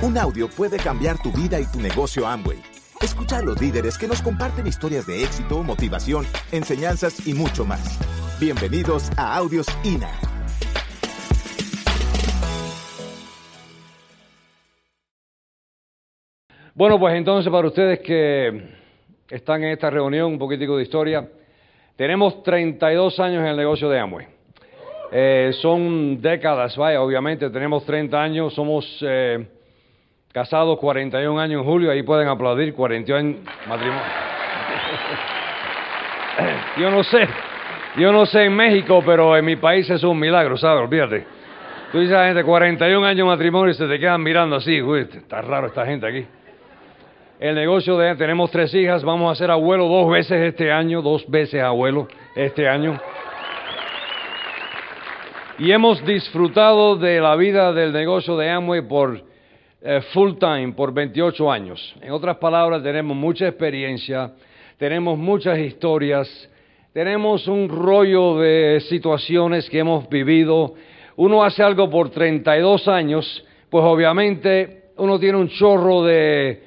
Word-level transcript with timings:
Un 0.00 0.16
audio 0.16 0.48
puede 0.48 0.76
cambiar 0.76 1.20
tu 1.20 1.32
vida 1.32 1.58
y 1.58 1.64
tu 1.64 1.80
negocio 1.80 2.24
Amway. 2.24 2.58
Escucha 3.02 3.38
a 3.38 3.42
los 3.42 3.60
líderes 3.60 3.98
que 3.98 4.06
nos 4.06 4.22
comparten 4.22 4.64
historias 4.64 5.08
de 5.08 5.24
éxito, 5.24 5.64
motivación, 5.64 6.24
enseñanzas 6.52 7.26
y 7.26 7.34
mucho 7.34 7.64
más. 7.64 7.98
Bienvenidos 8.38 9.10
a 9.18 9.36
Audios 9.36 9.66
INA. 9.82 10.08
Bueno, 16.76 17.00
pues 17.00 17.16
entonces 17.16 17.50
para 17.50 17.66
ustedes 17.66 17.98
que 17.98 18.68
están 19.28 19.64
en 19.64 19.72
esta 19.72 19.90
reunión, 19.90 20.30
un 20.30 20.38
poquitico 20.38 20.76
de 20.76 20.84
historia, 20.84 21.28
tenemos 21.96 22.44
32 22.44 23.18
años 23.18 23.40
en 23.40 23.48
el 23.48 23.56
negocio 23.56 23.88
de 23.88 23.98
Amway. 23.98 24.28
Eh, 25.10 25.50
son 25.60 26.20
décadas, 26.20 26.76
vaya, 26.76 27.02
obviamente, 27.02 27.50
tenemos 27.50 27.84
30 27.84 28.22
años, 28.22 28.54
somos 28.54 28.86
eh, 29.00 29.57
casados 30.38 30.78
41 30.78 31.38
años 31.38 31.60
en 31.60 31.64
julio, 31.64 31.90
ahí 31.90 32.02
pueden 32.02 32.28
aplaudir, 32.28 32.74
41 32.74 33.36
matrimonio. 33.68 34.02
yo 36.78 36.90
no 36.90 37.02
sé, 37.02 37.28
yo 37.96 38.12
no 38.12 38.24
sé 38.26 38.44
en 38.44 38.54
México, 38.54 39.02
pero 39.04 39.36
en 39.36 39.44
mi 39.44 39.56
país 39.56 39.88
es 39.90 40.02
un 40.04 40.18
milagro, 40.18 40.56
¿sabes? 40.56 40.84
Olvídate. 40.84 41.26
Tú 41.90 42.00
dices 42.00 42.14
a 42.14 42.20
la 42.20 42.26
gente, 42.26 42.44
41 42.44 43.06
años 43.06 43.18
de 43.18 43.24
matrimonio 43.24 43.70
y 43.70 43.74
se 43.74 43.86
te 43.86 43.98
quedan 43.98 44.22
mirando 44.22 44.56
así, 44.56 44.80
uy, 44.80 45.08
está 45.12 45.40
raro 45.40 45.68
esta 45.68 45.84
gente 45.86 46.06
aquí 46.06 46.26
el 47.40 47.54
negocio 47.54 47.96
de 47.96 48.16
tenemos 48.16 48.50
tres 48.50 48.74
hijas, 48.74 49.04
vamos 49.04 49.30
a 49.30 49.34
ser 49.36 49.50
abuelo 49.50 49.86
dos 49.86 50.10
veces 50.10 50.42
este 50.42 50.72
año, 50.72 51.02
dos 51.02 51.28
veces 51.30 51.62
abuelo 51.62 52.08
este 52.34 52.68
año. 52.68 53.00
Y 55.58 55.70
hemos 55.70 56.04
disfrutado 56.04 56.96
de 56.96 57.20
la 57.20 57.36
vida 57.36 57.72
del 57.72 57.92
negocio 57.92 58.36
de 58.36 58.50
Amway 58.50 58.82
por 58.82 59.20
eh, 59.80 60.00
full 60.12 60.34
time, 60.38 60.72
por 60.72 60.92
28 60.92 61.50
años. 61.50 61.94
En 62.00 62.10
otras 62.10 62.36
palabras, 62.36 62.82
tenemos 62.82 63.16
mucha 63.16 63.46
experiencia, 63.48 64.32
tenemos 64.76 65.18
muchas 65.18 65.58
historias, 65.58 66.28
tenemos 66.92 67.46
un 67.46 67.68
rollo 67.68 68.38
de 68.38 68.80
situaciones 68.88 69.68
que 69.70 69.78
hemos 69.78 70.08
vivido. 70.08 70.74
Uno 71.16 71.44
hace 71.44 71.62
algo 71.62 71.88
por 71.88 72.10
32 72.10 72.88
años, 72.88 73.44
pues 73.70 73.84
obviamente 73.84 74.90
uno 74.96 75.18
tiene 75.18 75.38
un 75.38 75.48
chorro 75.48 76.04
de 76.04 76.62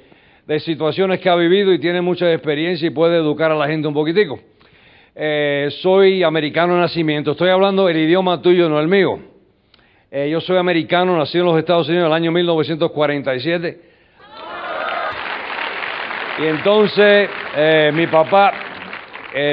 situaciones 0.60 1.20
que 1.20 1.28
ha 1.28 1.34
vivido 1.34 1.72
y 1.72 1.78
tiene 1.78 2.00
mucha 2.00 2.30
experiencia 2.32 2.86
y 2.86 2.90
puede 2.90 3.16
educar 3.16 3.50
a 3.50 3.56
la 3.56 3.66
gente 3.66 3.88
un 3.88 3.94
poquitico. 3.94 4.38
Eh, 5.14 5.68
soy 5.82 6.22
americano 6.22 6.74
de 6.74 6.80
nacimiento, 6.80 7.32
estoy 7.32 7.50
hablando 7.50 7.88
el 7.88 7.98
idioma 7.98 8.40
tuyo, 8.40 8.68
no 8.68 8.80
el 8.80 8.88
mío. 8.88 9.31
Eh, 10.14 10.28
yo 10.28 10.42
soy 10.42 10.58
americano, 10.58 11.16
nacido 11.16 11.44
en 11.44 11.50
los 11.52 11.58
Estados 11.58 11.88
Unidos 11.88 12.04
en 12.04 12.06
el 12.08 12.12
año 12.12 12.32
1947. 12.32 13.80
Y 16.38 16.44
entonces 16.44 17.30
eh, 17.56 17.90
mi 17.94 18.06
papá, 18.06 18.52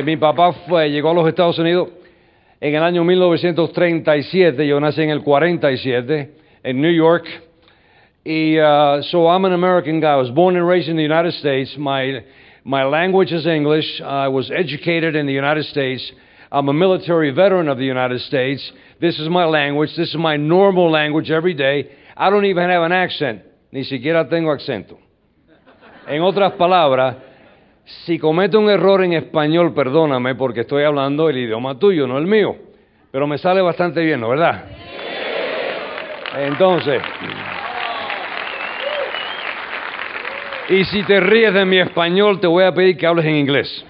mi 0.04 0.18
papá 0.18 0.52
fue, 0.68 0.92
llegó 0.92 1.12
a 1.12 1.14
los 1.14 1.30
Estados 1.30 1.58
Unidos 1.60 1.88
en 2.60 2.76
el 2.76 2.84
año 2.84 3.06
1937, 3.06 4.68
yo 4.68 4.82
nací 4.82 5.02
en 5.02 5.12
el 5.12 5.24
47 5.24 6.30
en 6.62 6.82
New 6.82 6.92
York. 6.92 7.26
Uh, 8.26 9.02
so 9.04 9.28
I'm 9.28 9.46
an 9.46 9.54
American 9.54 10.02
guy. 10.02 10.12
I 10.12 10.18
was 10.18 10.30
born 10.30 10.58
and 10.58 10.68
raised 10.68 10.90
in 10.90 10.98
the 10.98 11.04
United 11.04 11.36
States. 11.36 11.74
My, 11.78 12.22
my 12.66 12.84
language 12.84 13.32
is 13.32 13.48
English. 13.48 14.02
I 14.02 14.28
was 14.28 14.52
educated 14.52 15.16
in 15.16 15.26
the 15.26 15.32
United 15.32 15.68
States. 15.68 16.12
I'm 16.52 16.68
a 16.68 16.74
military 16.74 17.32
veteran 17.32 17.70
of 17.70 17.78
the 17.78 17.86
United 17.86 18.22
States. 18.22 18.72
This 19.00 19.20
is 19.20 19.30
my 19.30 19.46
language. 19.46 19.92
This 19.96 20.10
is 20.10 20.18
my 20.18 20.38
normal 20.38 20.90
language 20.90 21.30
every 21.30 21.54
day. 21.54 21.90
I 22.18 22.30
don't 22.30 22.46
even 22.46 22.70
have 22.70 22.84
an 22.84 22.92
accent. 22.92 23.44
Ni 23.72 23.84
siquiera 23.84 24.28
tengo 24.28 24.52
acento. 24.52 24.98
En 26.08 26.24
otras 26.24 26.54
palabras, 26.54 27.18
si 28.06 28.18
cometo 28.18 28.60
un 28.60 28.70
error 28.70 29.04
en 29.04 29.14
español, 29.14 29.74
perdóname 29.74 30.36
porque 30.36 30.62
estoy 30.62 30.84
hablando 30.84 31.30
el 31.30 31.38
idioma 31.38 31.78
tuyo, 31.78 32.08
no 32.08 32.18
el 32.18 32.26
mío. 32.26 32.56
Pero 33.12 33.28
me 33.28 33.38
sale 33.38 33.62
bastante 33.62 34.02
bien, 34.02 34.20
¿no 34.20 34.30
verdad? 34.30 34.66
Entonces, 36.36 37.02
Y 40.70 40.86
si 40.86 41.02
te 41.02 41.20
ríes 41.20 41.52
de 41.52 41.66
mi 41.66 41.80
español, 41.80 42.40
te 42.40 42.46
voy 42.46 42.64
a 42.64 42.72
pedir 42.72 42.96
que 42.96 43.08
hables 43.08 43.26
en 43.26 43.36
inglés. 43.36 43.86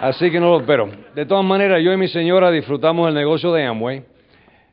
Así 0.00 0.30
que 0.30 0.38
no 0.38 0.50
lo 0.50 0.60
espero. 0.60 0.88
De 1.12 1.26
todas 1.26 1.44
maneras, 1.44 1.82
yo 1.82 1.92
y 1.92 1.96
mi 1.96 2.06
señora 2.06 2.52
disfrutamos 2.52 3.08
el 3.08 3.14
negocio 3.14 3.52
de 3.52 3.64
Amway 3.64 4.04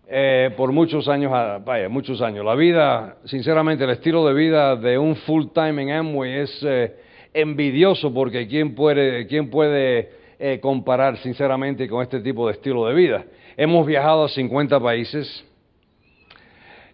eh, 0.07 0.51
por 0.55 0.71
muchos 0.71 1.07
años, 1.07 1.31
ah, 1.33 1.59
vaya, 1.65 1.89
muchos 1.89 2.21
años. 2.21 2.45
La 2.45 2.53
vida, 2.53 3.17
sinceramente, 3.25 3.85
el 3.85 3.89
estilo 3.89 4.23
de 4.27 4.35
vida 4.35 4.75
de 4.75 4.99
un 4.99 5.15
full 5.15 5.45
time 5.51 5.81
en 5.81 5.89
Amway 5.89 6.31
es 6.41 6.63
eh, 6.63 6.93
envidioso 7.33 8.13
porque 8.13 8.47
¿quién 8.47 8.75
puede, 8.75 9.25
quién 9.25 9.49
puede 9.49 10.11
eh, 10.37 10.59
comparar, 10.61 11.17
sinceramente, 11.17 11.87
con 11.89 12.03
este 12.03 12.19
tipo 12.19 12.45
de 12.45 12.53
estilo 12.53 12.85
de 12.85 12.93
vida? 12.93 13.25
Hemos 13.57 13.87
viajado 13.87 14.25
a 14.25 14.29
50 14.29 14.79
países. 14.79 15.43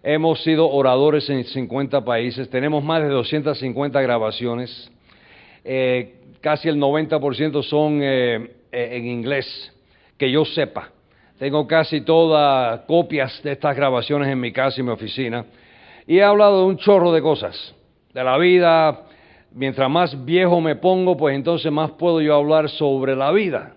Hemos 0.02 0.42
sido 0.42 0.70
oradores 0.70 1.28
en 1.28 1.44
50 1.44 2.02
países, 2.02 2.48
tenemos 2.48 2.82
más 2.82 3.02
de 3.02 3.08
250 3.08 4.00
grabaciones, 4.00 4.90
eh, 5.64 6.21
casi 6.42 6.68
el 6.68 6.76
90% 6.76 7.62
son 7.62 8.00
eh, 8.02 8.50
eh, 8.70 8.88
en 8.92 9.06
inglés, 9.06 9.72
que 10.18 10.30
yo 10.30 10.44
sepa. 10.44 10.90
Tengo 11.38 11.66
casi 11.66 12.02
todas 12.02 12.80
copias 12.80 13.42
de 13.42 13.52
estas 13.52 13.74
grabaciones 13.74 14.28
en 14.28 14.38
mi 14.38 14.52
casa 14.52 14.80
y 14.80 14.84
mi 14.84 14.90
oficina. 14.90 15.46
Y 16.06 16.18
he 16.18 16.22
hablado 16.22 16.60
de 16.60 16.66
un 16.66 16.76
chorro 16.76 17.12
de 17.12 17.22
cosas, 17.22 17.74
de 18.12 18.22
la 18.22 18.36
vida. 18.36 19.06
Mientras 19.52 19.88
más 19.88 20.24
viejo 20.24 20.60
me 20.60 20.76
pongo, 20.76 21.16
pues 21.16 21.34
entonces 21.34 21.72
más 21.72 21.92
puedo 21.92 22.20
yo 22.20 22.34
hablar 22.34 22.68
sobre 22.68 23.16
la 23.16 23.32
vida. 23.32 23.76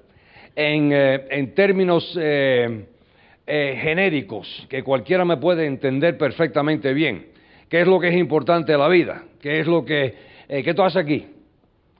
En, 0.56 0.92
en 0.92 1.54
términos 1.54 2.18
eh, 3.48 3.78
genéricos 3.80 4.66
que 4.70 4.82
cualquiera 4.82 5.24
me 5.24 5.38
puede 5.38 5.68
entender 5.68 6.18
perfectamente 6.18 6.94
bien. 6.94 7.28
¿Qué 7.70 7.82
es 7.82 7.88
lo 7.88 8.00
que 8.00 8.08
es 8.08 8.16
importante 8.16 8.72
de 8.72 8.78
la 8.80 8.88
vida? 8.88 9.24
¿Qué 9.40 9.60
es 9.60 9.68
lo 9.68 9.86
que, 9.86 10.16
eh, 10.50 10.64
¿qué 10.64 10.74
tú 10.74 10.82
haces 10.82 11.04
aquí? 11.04 11.28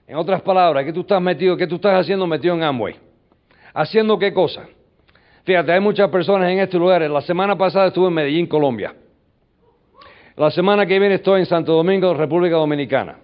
En 0.08 0.16
otras 0.16 0.40
palabras, 0.42 0.84
¿qué 0.84 0.92
tú 0.92 1.00
estás 1.00 1.20
metido, 1.20 1.56
qué 1.56 1.66
tú 1.66 1.76
estás 1.76 2.00
haciendo 2.00 2.26
metido 2.28 2.54
en 2.54 2.62
Amway? 2.62 2.94
¿Haciendo 3.74 4.16
qué 4.18 4.32
cosa? 4.32 4.68
Fíjate, 5.42 5.72
hay 5.72 5.80
muchas 5.80 6.08
personas 6.10 6.48
en 6.50 6.60
este 6.60 6.78
lugar. 6.78 7.02
La 7.02 7.20
semana 7.20 7.58
pasada 7.58 7.88
estuve 7.88 8.06
en 8.06 8.14
Medellín, 8.14 8.46
Colombia. 8.46 8.94
La 10.36 10.50
semana 10.50 10.86
que 10.86 10.98
viene 10.98 11.16
estoy 11.16 11.40
en 11.40 11.46
Santo 11.46 11.72
Domingo, 11.72 12.14
República 12.14 12.54
Dominicana. 12.54 13.16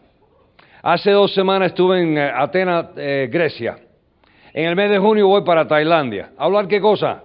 Hace 0.82 1.12
dos 1.12 1.32
semanas 1.32 1.68
estuve 1.68 2.00
en 2.00 2.18
eh, 2.18 2.32
Atenas, 2.34 2.94
Grecia. 2.96 3.78
En 4.52 4.66
el 4.66 4.74
mes 4.74 4.90
de 4.90 4.98
junio 4.98 5.28
voy 5.28 5.42
para 5.42 5.68
Tailandia. 5.68 6.32
hablar 6.36 6.66
qué 6.66 6.80
cosa? 6.80 7.22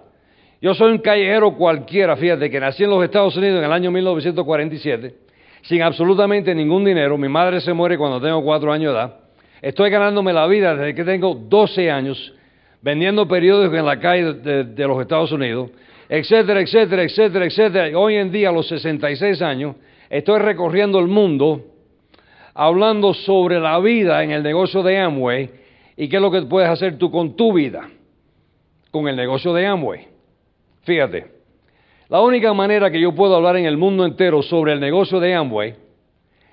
Yo 0.62 0.72
soy 0.74 0.92
un 0.92 0.98
callejero 0.98 1.56
cualquiera, 1.56 2.16
fíjate, 2.16 2.48
que 2.48 2.60
nací 2.60 2.84
en 2.84 2.90
los 2.90 3.02
Estados 3.02 3.36
Unidos 3.36 3.58
en 3.58 3.64
el 3.64 3.72
año 3.72 3.90
1947, 3.90 5.14
sin 5.62 5.82
absolutamente 5.82 6.54
ningún 6.54 6.84
dinero. 6.84 7.18
Mi 7.18 7.28
madre 7.28 7.60
se 7.60 7.72
muere 7.72 7.98
cuando 7.98 8.20
tengo 8.20 8.42
cuatro 8.42 8.72
años 8.72 8.92
de 8.92 8.98
edad. 9.00 9.27
Estoy 9.60 9.90
ganándome 9.90 10.32
la 10.32 10.46
vida 10.46 10.74
desde 10.74 10.94
que 10.94 11.04
tengo 11.04 11.34
12 11.34 11.90
años, 11.90 12.34
vendiendo 12.80 13.26
periódicos 13.26 13.78
en 13.78 13.86
la 13.86 13.98
calle 13.98 14.34
de, 14.34 14.86
los 14.86 15.00
Estados 15.00 15.32
Unidos, 15.32 15.70
etcétera, 16.08 16.60
etcétera, 16.60 17.02
etcétera, 17.02 17.44
etcétera. 17.44 17.98
Hoy 17.98 18.16
en 18.16 18.30
día, 18.30 18.50
a 18.50 18.52
los 18.52 18.68
66 18.68 19.42
años, 19.42 19.74
estoy 20.08 20.38
recorriendo 20.38 21.00
el 21.00 21.08
mundo 21.08 21.64
hablando 22.54 23.14
sobre 23.14 23.58
la 23.58 23.78
vida 23.80 24.22
en 24.22 24.30
el 24.30 24.42
negocio 24.42 24.82
de 24.82 24.98
Amway 24.98 25.50
y 25.96 26.08
qué 26.08 26.16
es 26.16 26.22
lo 26.22 26.30
que 26.30 26.42
puedes 26.42 26.70
hacer 26.70 26.96
tú 26.96 27.10
con 27.10 27.34
tu 27.34 27.52
vida, 27.52 27.88
con 28.92 29.08
el 29.08 29.16
negocio 29.16 29.52
de 29.52 29.66
Amway. 29.66 30.06
Fíjate, 30.82 31.26
la 32.08 32.20
única 32.20 32.54
manera 32.54 32.90
que 32.90 33.00
yo 33.00 33.12
puedo 33.12 33.34
hablar 33.34 33.56
en 33.56 33.66
el 33.66 33.76
mundo 33.76 34.04
entero 34.04 34.40
sobre 34.40 34.72
el 34.72 34.80
negocio 34.80 35.18
de 35.18 35.34
Amway 35.34 35.87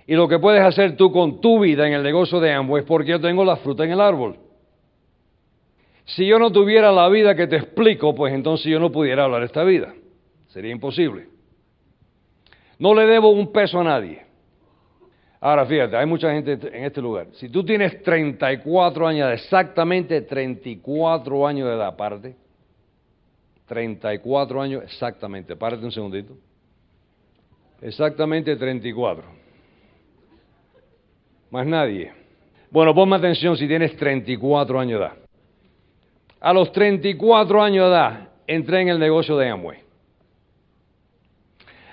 y 0.08 0.14
lo 0.14 0.28
que 0.28 0.40
puedes 0.40 0.62
hacer 0.62 0.96
tú 0.96 1.12
con 1.12 1.42
tu 1.42 1.60
vida 1.60 1.88
en 1.88 1.94
el 1.94 2.04
negocio 2.04 2.40
de 2.40 2.54
Amway 2.54 2.82
es 2.82 2.88
porque 2.88 3.12
yo 3.12 3.22
tengo 3.22 3.44
la 3.44 3.58
fruta 3.58 3.84
en 3.84 3.92
el 3.92 4.02
árbol. 4.02 4.38
Si 6.06 6.28
yo 6.28 6.38
no 6.38 6.52
tuviera 6.52 6.92
la 6.92 7.10
vida 7.10 7.36
que 7.36 7.48
te 7.48 7.56
explico, 7.56 8.14
pues 8.14 8.34
entonces 8.34 8.68
yo 8.68 8.80
no 8.80 8.92
pudiera 8.92 9.24
hablar 9.24 9.42
esta 9.42 9.64
vida. 9.64 9.94
Sería 10.50 10.72
imposible. 10.72 11.28
No 12.78 12.94
le 12.94 13.08
debo 13.08 13.30
un 13.30 13.52
peso 13.52 13.80
a 13.80 13.84
nadie. 13.84 14.24
Ahora 15.42 15.66
fíjate, 15.66 15.98
hay 15.98 16.06
mucha 16.06 16.32
gente 16.32 16.54
en 16.54 16.86
este 16.86 17.02
lugar. 17.02 17.28
Si 17.34 17.50
tú 17.50 17.64
tienes 17.64 18.02
34 18.04 19.08
años, 19.08 19.32
exactamente 19.32 20.22
34 20.22 21.48
años 21.48 21.68
de 21.68 21.76
edad 21.76 21.88
aparte, 21.88 22.36
34 23.68 24.62
años 24.62 24.84
exactamente. 24.84 25.56
Párate 25.56 25.84
un 25.84 25.92
segundito. 25.92 26.38
Exactamente 27.82 28.56
34. 28.56 29.45
Más 31.56 31.66
nadie. 31.66 32.12
Bueno, 32.70 32.94
ponme 32.94 33.16
atención 33.16 33.56
si 33.56 33.66
tienes 33.66 33.96
34 33.96 34.78
años 34.78 35.00
de 35.00 35.06
edad. 35.06 35.16
A 36.42 36.52
los 36.52 36.70
34 36.74 37.64
años 37.64 37.86
de 37.86 37.92
edad 37.92 38.30
entré 38.46 38.82
en 38.82 38.90
el 38.90 39.00
negocio 39.00 39.38
de 39.38 39.50
Amway. 39.50 39.80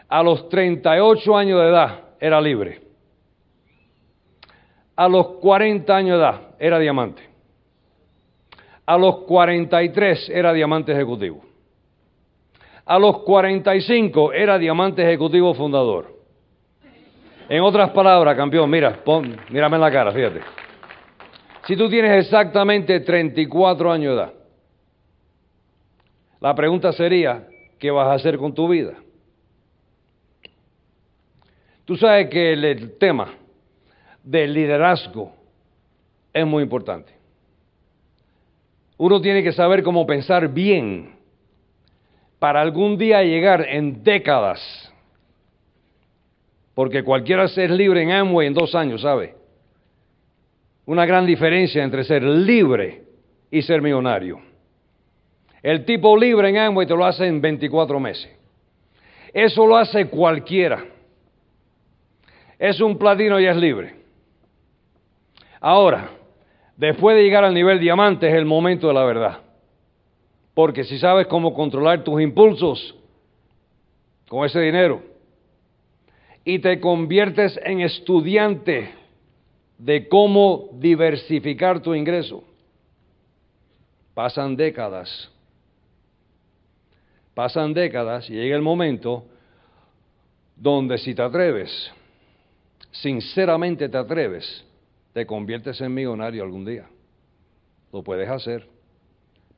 A 0.09 0.21
los 0.21 0.49
38 0.49 1.37
años 1.37 1.61
de 1.61 1.69
edad 1.69 2.01
era 2.19 2.41
libre. 2.41 2.81
A 4.97 5.09
los 5.09 5.29
40 5.41 5.97
años 5.97 6.19
de 6.19 6.25
edad 6.25 6.41
era 6.59 6.81
diamante. 6.81 7.23
A 8.85 8.99
los 8.99 9.19
43 9.19 10.29
era 10.31 10.53
diamante 10.53 10.91
ejecutivo. 10.91 11.41
A 12.85 12.99
los 12.99 13.19
45 13.19 14.33
era 14.33 14.59
diamante 14.59 15.05
ejecutivo 15.05 15.55
fundador. 15.55 16.22
En 17.53 17.61
otras 17.61 17.91
palabras, 17.91 18.35
campeón, 18.35 18.71
mira, 18.71 19.05
pon, 19.05 19.37
mírame 19.51 19.77
en 19.77 19.83
la 19.83 19.91
cara, 19.91 20.11
fíjate. 20.11 20.41
Si 21.67 21.77
tú 21.77 21.87
tienes 21.91 22.25
exactamente 22.25 22.99
34 23.01 23.93
años 23.93 24.17
de 24.17 24.23
edad, 24.23 24.33
la 26.41 26.55
pregunta 26.55 26.93
sería, 26.93 27.47
¿qué 27.79 27.91
vas 27.91 28.09
a 28.09 28.15
hacer 28.15 28.39
con 28.39 28.55
tu 28.55 28.69
vida? 28.69 28.95
Tú 31.85 31.95
sabes 31.99 32.31
que 32.31 32.55
el 32.55 32.97
tema 32.97 33.35
del 34.23 34.55
liderazgo 34.55 35.35
es 36.33 36.47
muy 36.47 36.63
importante. 36.63 37.13
Uno 38.97 39.21
tiene 39.21 39.43
que 39.43 39.53
saber 39.53 39.83
cómo 39.83 40.07
pensar 40.07 40.49
bien 40.49 41.17
para 42.39 42.63
algún 42.63 42.97
día 42.97 43.23
llegar 43.23 43.69
en 43.69 44.03
décadas, 44.03 44.91
porque 46.75 47.03
cualquiera 47.03 47.49
ser 47.49 47.71
libre 47.71 48.03
en 48.03 48.13
Amway 48.13 48.47
en 48.47 48.55
dos 48.55 48.75
años, 48.75 49.03
¿sabe? 49.03 49.35
Una 50.87 51.07
gran 51.07 51.27
diferencia 51.27 51.85
entre 51.85 52.05
ser 52.05 52.23
libre 52.23 53.03
y 53.51 53.63
ser 53.63 53.83
millonario. 53.83 54.41
El 55.63 55.85
tipo 55.85 56.17
libre 56.17 56.49
en 56.49 56.59
Amway 56.59 56.87
te 56.87 56.97
lo 56.97 57.05
hace 57.05 57.27
en 57.27 57.41
24 57.41 58.01
meses. 58.01 58.31
Eso 59.33 59.67
lo 59.67 59.77
hace 59.77 60.09
cualquiera. 60.09 60.85
Es 62.59 62.81
un 62.81 62.99
platino 62.99 63.39
y 63.39 63.47
es 63.47 63.57
libre. 63.57 63.95
Ahora, 65.61 66.11
después 66.77 67.17
de 67.17 67.23
llegar 67.23 67.45
al 67.45 67.55
nivel 67.55 67.79
diamante 67.79 68.29
es 68.29 68.35
el 68.35 68.45
momento 68.45 68.89
de 68.89 68.95
la 68.95 69.05
verdad. 69.05 69.41
Porque 70.55 70.85
si 70.85 70.99
sabes 70.99 71.27
cómo 71.29 71.55
controlar 71.55 72.03
tus 72.03 72.21
impulsos 72.21 72.97
con 74.29 74.45
ese 74.45 74.61
dinero 74.61 75.12
y 76.45 76.59
te 76.59 76.81
conviertes 76.81 77.59
en 77.63 77.81
estudiante 77.81 78.91
de 79.79 80.09
cómo 80.09 80.71
diversificar 80.75 81.81
tu 81.81 81.95
ingreso, 81.95 82.45
pasan 84.15 84.57
décadas. 84.57 85.31
Pasan 87.35 87.73
décadas 87.73 88.29
y 88.29 88.35
llega 88.35 88.57
el 88.57 88.63
momento 88.63 89.25
donde 90.57 90.99
si 90.99 91.15
te 91.15 91.23
atreves, 91.23 91.91
sinceramente 92.91 93.89
te 93.89 93.97
atreves, 93.97 94.65
te 95.13 95.27
conviertes 95.27 95.81
en 95.81 95.95
millonario 95.95 96.43
algún 96.43 96.65
día. 96.65 96.87
Lo 97.93 98.03
puedes 98.03 98.29
hacer, 98.29 98.67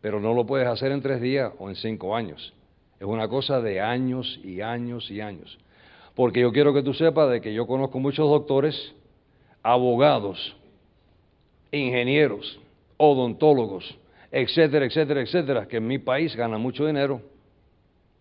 pero 0.01 0.21
no 0.21 0.35
lo 0.35 0.47
puedes 0.47 0.69
hacer 0.69 0.93
en 0.93 1.03
tres 1.03 1.21
días 1.21 1.53
o 1.59 1.69
en 1.69 1.77
cinco 1.77 2.15
años. 2.15 2.55
Es 2.99 3.07
una 3.07 3.29
cosa 3.29 3.61
de 3.61 3.81
años 3.81 4.41
y 4.45 4.61
años 4.61 5.11
y 5.11 5.21
años. 5.21 5.59
Porque 6.15 6.41
yo 6.41 6.53
quiero 6.53 6.73
que 6.73 6.83
tú 6.83 6.95
sepas 6.95 7.31
de 7.31 7.41
que 7.41 7.53
yo 7.53 7.67
conozco 7.67 7.99
muchos 7.99 8.29
doctores, 8.29 8.95
abogados, 9.63 10.57
ingenieros, 11.73 12.61
odontólogos, 12.97 13.99
etcétera, 14.31 14.87
etcétera, 14.87 15.21
etcétera, 15.23 15.67
que 15.67 15.79
en 15.79 15.87
mi 15.87 15.99
país 15.99 16.35
ganan 16.37 16.61
mucho 16.61 16.87
dinero. 16.87 17.21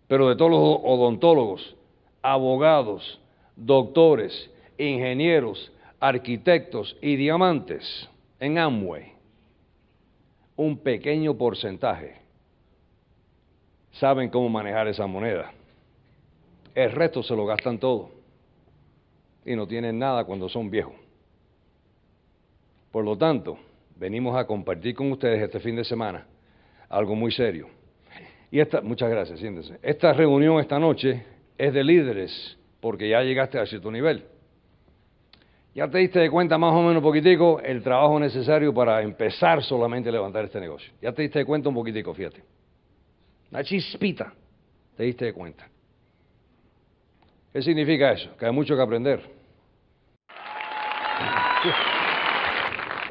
Pero 0.07 0.29
de 0.29 0.35
todos 0.35 0.51
los 0.51 0.59
odontólogos, 0.59 1.75
abogados, 2.21 3.19
doctores, 3.55 4.49
ingenieros, 4.77 5.71
arquitectos 5.99 6.97
y 7.01 7.15
diamantes 7.15 8.09
en 8.39 8.57
Amway, 8.57 9.13
un 10.55 10.77
pequeño 10.77 11.35
porcentaje 11.35 12.23
saben 13.93 14.29
cómo 14.29 14.49
manejar 14.49 14.87
esa 14.87 15.07
moneda. 15.07 15.51
El 16.75 16.91
resto 16.91 17.21
se 17.21 17.35
lo 17.35 17.45
gastan 17.45 17.77
todo 17.77 18.11
y 19.45 19.55
no 19.55 19.67
tienen 19.67 19.99
nada 19.99 20.23
cuando 20.23 20.49
son 20.49 20.69
viejos. 20.69 20.95
Por 22.91 23.03
lo 23.03 23.17
tanto, 23.17 23.57
venimos 23.95 24.35
a 24.35 24.45
compartir 24.45 24.95
con 24.95 25.11
ustedes 25.11 25.41
este 25.41 25.59
fin 25.59 25.75
de 25.75 25.83
semana 25.83 26.27
algo 26.89 27.15
muy 27.15 27.31
serio. 27.31 27.67
Y 28.51 28.59
esta, 28.59 28.81
muchas 28.81 29.09
gracias, 29.09 29.39
siéntense. 29.39 29.79
Esta 29.81 30.13
reunión 30.13 30.59
esta 30.59 30.77
noche 30.77 31.23
es 31.57 31.73
de 31.73 31.83
líderes 31.83 32.57
porque 32.79 33.09
ya 33.09 33.21
llegaste 33.21 33.57
a 33.57 33.65
cierto 33.65 33.91
nivel. 33.91 34.25
Ya 35.73 35.89
te 35.89 35.97
diste 35.97 36.19
de 36.19 36.29
cuenta 36.29 36.57
más 36.59 36.73
o 36.73 36.83
menos 36.83 37.01
poquitico 37.01 37.59
el 37.61 37.81
trabajo 37.81 38.19
necesario 38.19 38.71
para 38.73 39.01
empezar 39.01 39.63
solamente 39.63 40.09
a 40.09 40.11
levantar 40.11 40.45
este 40.45 40.59
negocio. 40.59 40.93
Ya 41.01 41.11
te 41.11 41.23
diste 41.23 41.39
de 41.39 41.45
cuenta 41.45 41.69
un 41.69 41.75
poquitico, 41.75 42.13
fíjate. 42.13 42.43
Una 43.49 43.63
chispita, 43.63 44.33
te 44.95 45.03
diste 45.03 45.25
de 45.25 45.33
cuenta. 45.33 45.67
¿Qué 47.53 47.61
significa 47.61 48.11
eso? 48.11 48.35
Que 48.37 48.47
hay 48.47 48.51
mucho 48.51 48.75
que 48.75 48.81
aprender. 48.81 49.21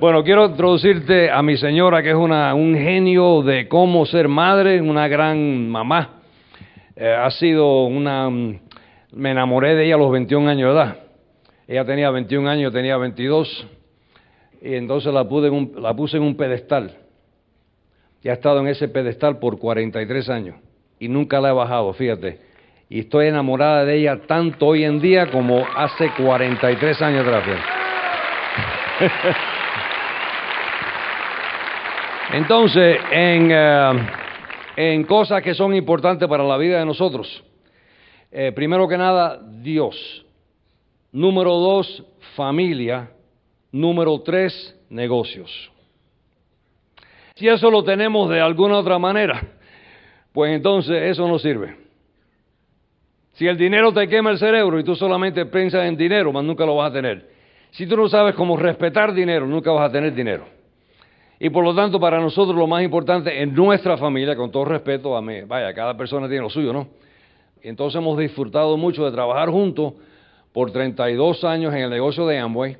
Bueno, 0.00 0.25
quiero 0.25 0.47
introducirte 0.47 1.31
a 1.31 1.41
mi 1.43 1.56
señora, 1.56 2.03
que 2.03 2.11
es 2.11 2.17
una, 2.17 2.53
un 2.53 2.75
genio 2.75 3.43
de 3.43 3.69
cómo 3.69 4.05
ser 4.05 4.27
madre, 4.27 4.81
una 4.81 5.06
gran 5.06 5.69
mamá. 5.69 6.23
Eh, 6.97 7.09
ha 7.09 7.31
sido 7.31 7.85
una... 7.85 8.29
Me 9.12 9.31
enamoré 9.31 9.77
de 9.77 9.85
ella 9.85 9.94
a 9.94 9.99
los 9.99 10.11
21 10.11 10.50
años 10.50 10.75
de 10.75 10.75
edad. 10.75 10.97
Ella 11.69 11.85
tenía 11.85 12.11
21 12.11 12.50
años, 12.50 12.73
tenía 12.73 12.97
22, 12.97 13.69
y 14.62 14.75
entonces 14.75 15.12
la, 15.12 15.23
la 15.23 15.95
puse 15.95 16.17
en 16.17 16.23
un 16.25 16.37
pedestal. 16.37 16.97
Y 18.23 18.29
ha 18.29 18.33
estado 18.33 18.59
en 18.59 18.67
ese 18.67 18.88
pedestal 18.88 19.38
por 19.38 19.61
43 19.61 20.29
años 20.31 20.56
y 20.99 21.09
nunca 21.09 21.41
la 21.41 21.50
he 21.50 21.53
bajado, 21.53 21.93
fíjate. 21.93 22.51
Y 22.93 23.00
estoy 23.00 23.29
enamorada 23.29 23.87
de 23.87 23.97
ella 23.97 24.21
tanto 24.27 24.67
hoy 24.67 24.85
en 24.85 25.00
día 25.00 25.31
como 25.31 25.67
hace 25.75 26.11
43 26.11 27.00
años 27.00 27.27
atrás. 27.27 27.59
Entonces, 32.35 32.99
en, 33.11 33.49
eh, 33.50 33.93
en, 34.77 35.05
cosas 35.05 35.43
que 35.43 35.55
son 35.55 35.75
importantes 35.75 36.29
para 36.29 36.44
la 36.44 36.59
vida 36.59 36.81
de 36.81 36.85
nosotros, 36.85 37.43
eh, 38.31 38.53
primero 38.55 38.87
que 38.87 38.99
nada, 38.99 39.40
Dios. 39.43 40.26
Número 41.12 41.55
dos, 41.55 42.05
familia. 42.37 43.09
Número 43.71 44.21
tres, 44.21 44.78
negocios. 44.90 45.73
Si 47.37 47.49
eso 47.49 47.71
lo 47.71 47.85
tenemos 47.85 48.28
de 48.28 48.43
alguna 48.43 48.76
otra 48.76 48.99
manera, 48.99 49.43
pues 50.35 50.52
entonces 50.52 51.05
eso 51.05 51.26
no 51.26 51.38
sirve. 51.38 51.82
Si 53.33 53.47
el 53.47 53.57
dinero 53.57 53.93
te 53.93 54.07
quema 54.09 54.31
el 54.31 54.39
cerebro 54.39 54.79
y 54.79 54.85
tú 54.85 54.95
solamente 54.95 55.47
piensas 55.47 55.87
en 55.87 55.97
dinero, 55.97 56.33
más 56.33 56.45
nunca 56.45 56.67
lo 56.67 56.77
vas 56.77 56.91
a 56.91 56.93
tener. 56.93 57.31
Si 57.71 57.87
tú 57.87 57.97
no 57.97 58.09
sabes 58.09 58.35
cómo 58.35 58.57
respetar 58.57 59.15
dinero, 59.15 59.47
nunca 59.47 59.73
vas 59.73 59.89
a 59.89 59.93
tener 59.93 60.15
dinero. 60.15 60.45
Y 61.41 61.51
por 61.51 61.65
lo 61.65 61.75
tanto, 61.75 61.99
para 61.99 62.21
nosotros 62.21 62.55
lo 62.57 62.67
más 62.67 62.83
importante 62.83 63.43
en 63.43 63.55
nuestra 63.55 63.97
familia, 63.97 64.37
con 64.37 64.51
todo 64.51 64.67
respeto 64.67 65.17
a 65.17 65.23
mí, 65.23 65.41
vaya, 65.43 65.73
cada 65.75 65.97
persona 65.97 66.29
tiene 66.29 66.43
lo 66.43 66.51
suyo, 66.51 66.73
¿no? 66.73 66.89
entonces 67.62 67.99
hemos 67.99 68.19
disfrutado 68.19 68.77
mucho 68.77 69.05
de 69.05 69.12
trabajar 69.12 69.49
juntos 69.49 69.95
por 70.53 70.71
32 70.71 71.45
años 71.45 71.73
en 71.75 71.81
el 71.81 71.91
negocio 71.91 72.27
de 72.27 72.39
Amway. 72.39 72.77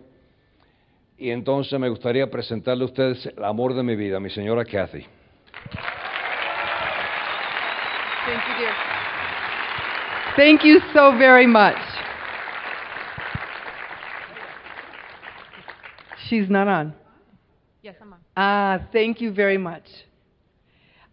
Y 1.19 1.31
entonces 1.31 1.79
me 1.79 1.89
gustaría 1.89 2.29
presentarle 2.29 2.83
a 2.83 2.87
ustedes 2.87 3.27
el 3.27 3.45
amor 3.45 3.75
de 3.75 3.83
mi 3.83 3.95
vida, 3.95 4.19
mi 4.19 4.31
señora 4.31 4.65
Kathy. 4.65 5.07
Thank 8.25 8.49
you, 8.49 8.65
dear. 8.65 8.92
Thank 10.37 10.65
you 10.65 10.81
so 10.95 11.17
very 11.19 11.47
much. 11.47 11.77
She's 16.29 16.49
not 16.49 16.69
on. 16.69 16.95
Yes, 17.83 17.97
I'm 18.01 18.15
on. 18.15 18.19
Ah, 18.35 18.89
thank 18.93 19.21
you 19.21 19.35
very 19.35 19.59
much. 19.59 19.85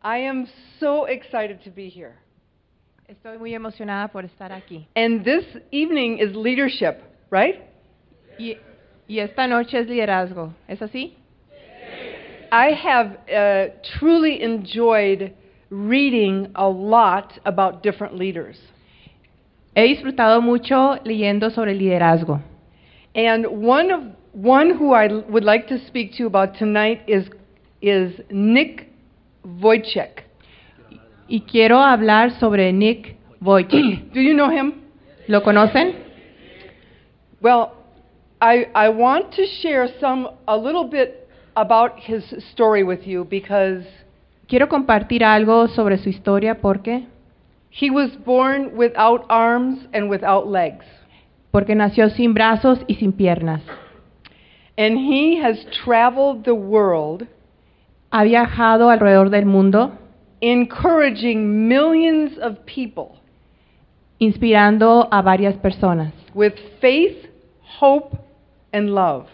I 0.01 0.19
am 0.19 0.47
so 0.79 1.03
excited 1.05 1.61
to 1.65 1.69
be 1.69 1.89
here. 1.89 2.15
Estoy 3.09 3.37
muy 3.37 3.53
emocionada 3.53 4.09
por 4.09 4.23
estar 4.23 4.51
aquí. 4.53 4.87
And 4.95 5.25
this 5.25 5.43
evening 5.71 6.19
is 6.19 6.33
leadership, 6.33 7.03
right? 7.29 7.55
Y, 8.37 8.55
y 9.09 9.19
esta 9.19 9.47
noche 9.47 9.79
es 9.79 9.87
liderazgo, 9.87 10.53
¿es 10.69 10.79
así? 10.79 11.15
I 12.53 12.71
have 12.71 13.17
uh, 13.29 13.73
truly 13.99 14.41
enjoyed 14.41 15.33
reading 15.69 16.51
a 16.55 16.69
lot 16.69 17.37
about 17.43 17.83
different 17.83 18.15
leaders. 18.15 18.57
He 19.79 19.95
disfrutado 19.95 20.41
mucho 20.41 20.97
leyendo 21.05 21.49
sobre 21.51 21.73
liderazgo. 21.73 22.41
And 23.15 23.45
one 23.47 23.91
of 23.91 24.01
one 24.33 24.71
who 24.71 24.93
I 24.93 25.07
would 25.07 25.45
like 25.45 25.67
to 25.67 25.79
speak 25.87 26.13
to 26.13 26.23
you 26.23 26.27
about 26.27 26.57
tonight 26.57 27.01
is 27.07 27.29
is 27.81 28.19
Nick 28.29 28.89
Wojcik. 29.45 30.25
Y 31.29 31.43
quiero 31.49 31.77
hablar 31.77 32.37
sobre 32.39 32.73
Nick 32.73 33.15
Wojcik. 33.41 34.11
Do 34.13 34.19
you 34.19 34.33
know 34.33 34.49
him? 34.49 34.81
¿Lo 35.27 35.41
conocen? 35.43 35.95
Well, 37.41 37.71
I, 38.41 38.67
I 38.75 38.89
want 38.89 39.31
to 39.35 39.45
share 39.61 39.87
some, 40.01 40.27
a 40.47 40.57
little 40.57 40.89
bit 40.89 41.29
about 41.55 41.99
his 41.99 42.23
story 42.51 42.83
with 42.83 43.07
you 43.07 43.23
because 43.23 43.85
Quiero 44.49 44.67
compartir 44.67 45.23
algo 45.23 45.67
sobre 45.67 45.99
su 45.99 46.09
historia 46.09 46.55
porque 46.59 47.05
he 47.69 47.89
was 47.89 48.11
born 48.25 48.75
without 48.75 49.25
arms 49.29 49.87
and 49.93 50.09
without 50.09 50.47
legs. 50.47 50.85
porque 51.51 51.75
nació 51.75 52.09
sin 52.09 52.33
brazos 52.33 52.79
y 52.87 52.95
sin 52.95 53.11
piernas. 53.13 53.61
And 54.77 54.97
he 54.97 55.41
has 55.41 55.65
traveled 55.83 56.43
the 56.45 56.53
world 56.53 57.27
Ha 58.11 58.23
viajado 58.23 58.89
alrededor 58.89 59.29
del 59.29 59.45
mundo 59.45 59.91
encouraging 60.41 61.67
millions 61.67 62.37
of 62.39 62.65
people 62.65 63.17
inspirando 64.19 65.07
a 65.11 65.21
varias 65.21 65.55
personas 65.57 66.13
with 66.33 66.53
faith, 66.81 67.27
hope, 67.79 68.17
and 68.73 68.89
love. 68.95 69.27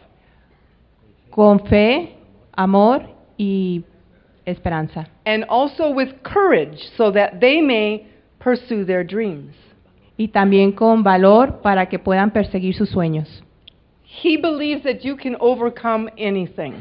con 1.31 1.59
fe, 1.67 2.15
amor 2.55 3.01
y 3.37 3.83
esperanza. 4.45 5.07
And 5.25 5.43
also 5.45 5.89
with 5.89 6.23
courage 6.23 6.79
so 6.97 7.11
that 7.11 7.39
they 7.39 7.61
may 7.61 8.07
pursue 8.45 8.85
their 8.85 9.03
dreams. 9.03 9.55
Y 10.17 10.29
también 10.29 10.71
con 10.71 11.03
valor 11.03 11.61
para 11.61 11.87
que 11.87 11.97
puedan 11.97 12.31
perseguir 12.31 12.75
sus 12.75 12.89
sueños. 12.89 13.43
He 14.23 14.37
believes 14.37 14.83
that 14.83 15.01
you 15.03 15.17
can 15.17 15.35
overcome 15.39 16.09
anything. 16.17 16.73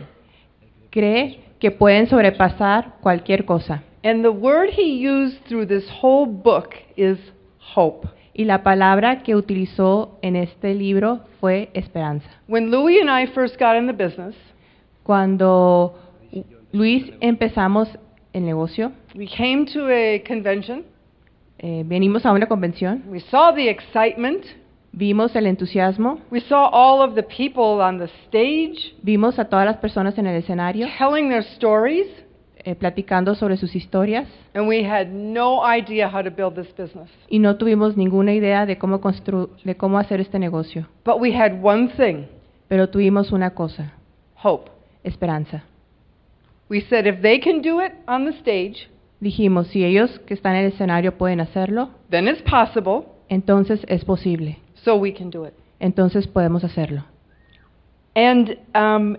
Cree 0.93 1.41
que 1.59 1.71
pueden 1.71 2.07
sobrepasar 2.07 3.01
cualquier 3.01 3.45
cosa. 3.45 3.83
And 4.05 4.23
the 4.23 4.31
word 4.31 4.69
he 4.71 5.05
used 5.05 5.43
through 5.49 5.67
this 5.67 5.85
whole 6.01 6.27
book 6.27 6.75
is 6.97 7.19
hope. 7.59 8.07
Y 8.35 8.45
la 8.45 8.63
palabra 8.63 9.23
que 9.23 9.35
utilizó 9.35 10.19
en 10.21 10.37
este 10.37 10.75
libro 10.75 11.21
fue 11.41 11.71
esperanza. 11.73 12.29
When 12.47 12.71
Louis 12.71 13.01
and 13.01 13.11
I 13.11 13.33
first 13.33 13.59
got 13.59 13.77
in 13.77 13.87
the 13.87 13.93
business, 13.93 14.37
Cuando 15.05 15.99
Luis 16.73 17.13
empezamos 17.21 17.89
el 18.33 18.47
negocio, 18.47 18.93
we 19.15 19.27
came 19.27 19.67
to 19.67 19.87
a 19.91 20.19
convention. 20.27 20.85
Eh, 21.67 21.83
venimos 21.87 22.27
a 22.27 22.33
una 22.33 22.47
convención, 22.47 23.03
We 23.09 23.21
saw 23.21 23.55
the 23.55 23.71
excitement. 23.71 24.45
vimos 24.93 25.35
el 25.35 25.47
entusiasmo, 25.47 26.19
We 26.31 26.41
saw 26.41 26.69
all 26.71 27.01
of 27.01 27.15
the 27.15 27.23
people 27.23 27.83
on 27.83 27.99
the 27.99 28.09
stage 28.27 28.95
vimos 29.03 29.39
a 29.39 29.47
todas 29.47 29.65
las 29.65 29.79
personas 29.79 30.19
en 30.19 30.27
el 30.27 30.37
escenario 30.37 30.87
telling 30.99 31.31
their 31.31 31.43
stories, 31.57 32.07
eh, 32.67 32.75
platicando 32.75 33.35
sobre 33.35 33.57
sus 33.57 33.75
historias 33.75 34.29
and 34.55 34.69
we 34.69 34.85
had 34.85 35.07
no 35.09 35.63
idea 35.67 36.07
how 36.09 36.23
to 36.23 36.31
build 36.31 36.55
this 36.55 36.69
business. 36.77 37.09
y 37.31 37.39
no 37.39 37.57
tuvimos 37.57 37.97
ninguna 37.97 38.35
idea 38.35 38.67
de 38.67 38.77
cómo, 38.77 39.01
constru- 39.01 39.49
de 39.65 39.75
cómo 39.75 39.99
hacer 39.99 40.21
este 40.21 40.39
negocio. 40.39 40.87
But 41.05 41.17
we 41.19 41.33
had 41.35 41.63
one 41.63 41.89
thing 41.97 42.27
Pero 42.69 42.89
tuvimos 42.91 43.33
una 43.33 43.51
cosa, 43.55 43.93
hope. 44.43 44.71
esperanza. 45.03 45.65
We 46.69 46.81
said 46.83 47.07
if 47.07 47.21
they 47.21 47.39
can 47.41 47.61
do 47.63 47.81
it 47.83 47.93
on 48.07 48.25
the 48.27 48.33
stage, 48.41 48.89
Dijimos, 49.21 49.69
si 49.69 49.85
ellos 49.85 50.19
que 50.27 50.35
están 50.35 50.57
en 50.57 50.65
el 50.67 50.73
escenario 50.73 51.17
pueden 51.17 51.41
hacerlo, 51.41 51.91
then 52.11 52.29
it's 52.29 52.43
possible, 52.43 53.07
entonces 53.29 53.81
es 53.89 54.05
posible, 54.05 54.59
so 54.75 54.97
we 54.97 55.13
can 55.13 55.31
do 55.31 55.47
it. 55.47 55.55
entonces 55.81 56.27
podemos 56.27 56.63
hacerlo. 56.65 57.05
And 58.17 58.57
um, 58.75 59.17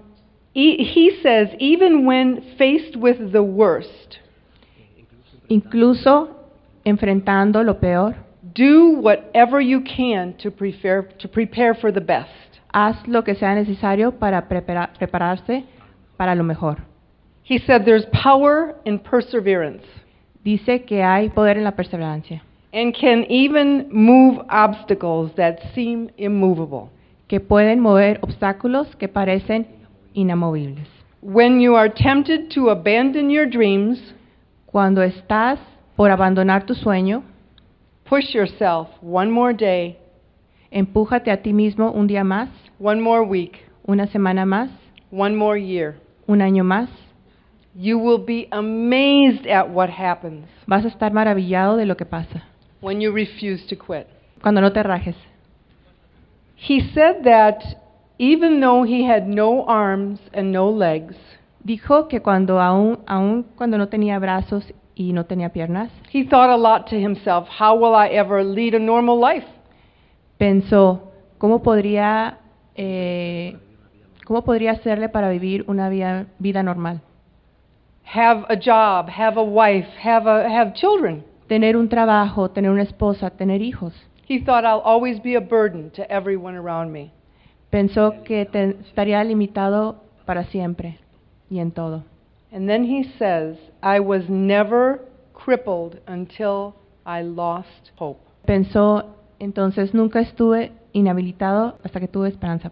he, 0.54 0.78
he 0.78 1.12
says, 1.22 1.50
even 1.60 2.06
when 2.06 2.42
faced 2.58 2.96
with 2.96 3.32
the 3.32 3.42
worst, 3.44 4.20
Incluso 5.48 6.30
enfrentando 6.84 7.64
lo 7.64 7.80
peor, 7.80 8.16
do 8.42 9.00
whatever 9.00 9.60
you 9.62 9.82
can 9.84 10.34
to 10.38 10.50
prepare, 10.52 11.04
to 11.20 11.28
prepare 11.28 11.76
for 11.76 11.92
the 11.92 12.02
best. 12.02 12.30
haz 12.74 13.08
lo 13.08 13.24
que 13.24 13.36
sea 13.36 13.54
necesario 13.56 14.12
para 14.20 14.48
prepara- 14.50 14.92
prepararse 14.98 15.64
para 16.18 16.36
lo 16.36 16.44
mejor. 16.44 16.78
He 17.48 17.60
said 17.60 17.86
there's 17.86 18.06
power 18.12 18.76
in 18.86 18.98
perseverance 19.00 19.84
Dice 20.44 20.84
que 20.86 21.04
hay 21.04 21.30
poder 21.30 21.58
en 21.58 21.64
la 21.64 21.72
perseverancia, 21.72 22.42
and 22.74 22.94
can 22.94 23.24
even 23.30 23.88
move 23.92 24.40
obstacles 24.50 25.32
that 25.38 25.60
seem 25.74 26.10
immovable. 26.18 26.90
que 27.28 27.40
pueden 27.40 27.80
mover 27.80 28.20
obstáculos 28.22 28.96
que 28.98 29.08
parecen 29.08 29.68
inamovibles. 30.14 30.88
When 31.22 31.60
you 31.60 31.76
are 31.76 31.90
tempted 31.90 32.52
to 32.52 32.70
abandon 32.70 33.30
your 33.30 33.48
dreams, 33.48 34.14
Cuando 34.68 35.04
estás 35.04 35.58
por 35.96 36.12
abandonar 36.12 36.66
tu 36.66 36.76
sueño, 36.76 37.24
push 38.04 38.36
yourself 38.36 38.90
one 39.02 39.32
more 39.32 39.54
day, 39.54 39.98
empújate 40.70 41.32
a 41.32 41.38
ti 41.42 41.54
mismo 41.54 41.92
un 41.92 42.08
día 42.08 42.24
más, 42.24 42.50
one 42.78 43.00
more 43.00 43.22
week, 43.24 43.58
una 43.88 44.06
semana 44.08 44.46
más, 44.46 44.70
one 45.12 45.36
more 45.36 45.58
year. 45.58 45.96
un 46.28 46.42
año 46.42 46.64
más. 46.64 46.90
You 47.78 48.00
will 48.00 48.24
be 48.26 48.48
amazed 48.52 49.46
at 49.48 49.70
what 49.70 49.90
happens 49.90 50.46
Vas 50.66 50.86
a 50.86 50.88
estar 50.88 51.12
maravillado 51.12 51.76
de 51.78 51.86
lo 51.86 51.96
que 51.98 52.06
pasa 52.06 52.44
when 52.82 53.02
you 53.02 53.12
refuse 53.12 53.66
to 53.68 53.76
quit. 53.76 54.08
cuando 54.42 54.62
no 54.62 54.72
te 54.72 54.82
rajes. 54.84 55.16
He 56.56 56.80
said 56.94 57.24
that 57.24 57.62
even 58.18 58.60
though 58.62 58.84
he 58.84 59.04
had 59.04 59.28
no 59.28 59.66
arms 59.66 60.20
and 60.34 60.52
no 60.52 60.70
legs, 60.70 61.16
Dijo 61.64 62.08
que 62.08 62.22
cuando 62.22 62.60
aún, 62.62 63.00
aún 63.08 63.44
cuando 63.56 63.78
no 63.80 63.88
tenía 63.88 64.20
brazos 64.20 64.64
y 64.94 65.14
no 65.14 65.26
tenía 65.26 65.50
piernas, 65.50 65.90
he 66.14 66.24
thought 66.24 66.50
a 66.52 66.56
lot 66.56 66.88
to 66.90 66.96
himself, 66.96 67.48
how 67.60 67.76
will 67.76 67.96
I 67.96 68.10
ever 68.16 68.44
lead 68.44 68.76
a 68.76 68.80
normal 68.80 69.20
life? 69.20 69.48
pensó 70.38 71.12
cómo 71.40 71.64
podría, 71.64 72.38
eh, 72.76 73.58
cómo 74.26 74.44
podría 74.44 74.74
hacerle 74.74 75.10
para 75.10 75.30
vivir 75.30 75.66
una 75.68 75.90
vida, 75.90 76.28
vida 76.40 76.62
normal. 76.62 77.02
Have 78.06 78.46
a 78.50 78.56
job, 78.56 79.10
have 79.10 79.38
a 79.38 79.44
wife, 79.44 79.88
have 80.00 80.28
a 80.28 80.48
have 80.50 80.74
children. 80.74 81.24
Tener 81.48 81.76
un 81.76 81.90
trabajo, 81.90 82.50
tener 82.50 82.72
una 82.72 82.84
esposa, 82.84 83.30
tener 83.32 83.62
hijos. 83.62 83.94
He 84.28 84.40
thought 84.40 84.64
I'll 84.66 84.80
always 84.80 85.20
be 85.20 85.36
a 85.36 85.42
burden 85.42 85.92
to 85.92 86.10
everyone 86.12 86.56
around 86.56 86.92
me. 86.92 87.12
Pensó 87.72 88.24
que 88.24 88.46
te- 88.46 88.78
estaría 88.88 89.24
limitado 89.24 89.98
para 90.26 90.44
siempre 90.46 91.00
y 91.50 91.60
en 91.60 91.72
todo. 91.72 92.04
And 92.52 92.70
then 92.70 92.86
he 92.86 93.04
says, 93.18 93.58
I 93.84 94.00
was 94.00 94.30
never 94.30 95.02
crippled 95.34 96.00
until 96.08 96.76
I 97.06 97.22
lost 97.22 97.92
hope. 97.98 98.20
Pensó, 98.48 99.16
entonces 99.40 99.94
nunca 99.94 100.22
estuve 100.22 100.72
inhabilitado 100.94 101.78
hasta 101.84 102.00
que 102.00 102.08
tuve 102.08 102.30
esperanza. 102.30 102.72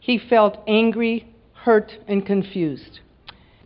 He 0.00 0.18
felt 0.18 0.58
angry, 0.66 1.26
hurt, 1.66 1.90
and 2.06 2.24
confused. 2.24 3.00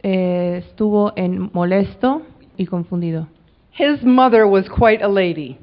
Eh, 0.02 0.62
estuvo 0.66 1.12
en 1.16 1.50
molesto 1.52 2.22
y 2.56 2.66
confundido. 2.66 3.28
His 3.78 4.02
mother 4.02 4.44
was 4.44 4.68
quite 4.68 5.02
a 5.02 5.08
lady. 5.08 5.58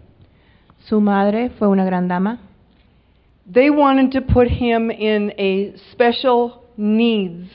Su 0.86 1.02
madre 1.02 1.50
fue 1.50 1.68
una 1.68 1.86
gran 1.86 2.08
dama. 2.08 2.40
They 3.52 3.70
wanted 3.70 4.12
to 4.12 4.22
put 4.22 4.48
him 4.48 4.90
in 4.92 5.34
a 5.38 5.78
special 5.92 6.64
needs 6.78 7.50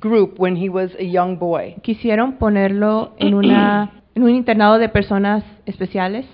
group 0.00 0.38
when 0.38 0.56
he 0.56 0.68
was 0.68 0.90
a 0.98 1.04
young 1.04 1.38
boy. 1.38 1.76
Quisieron 1.82 2.38
ponerlo 2.38 3.12
en, 3.18 3.34
una, 3.34 4.02
en 4.14 4.22
un 4.22 4.30
internado 4.30 4.78
de 4.78 4.88
personas 4.88 5.44
especiales 5.66 6.26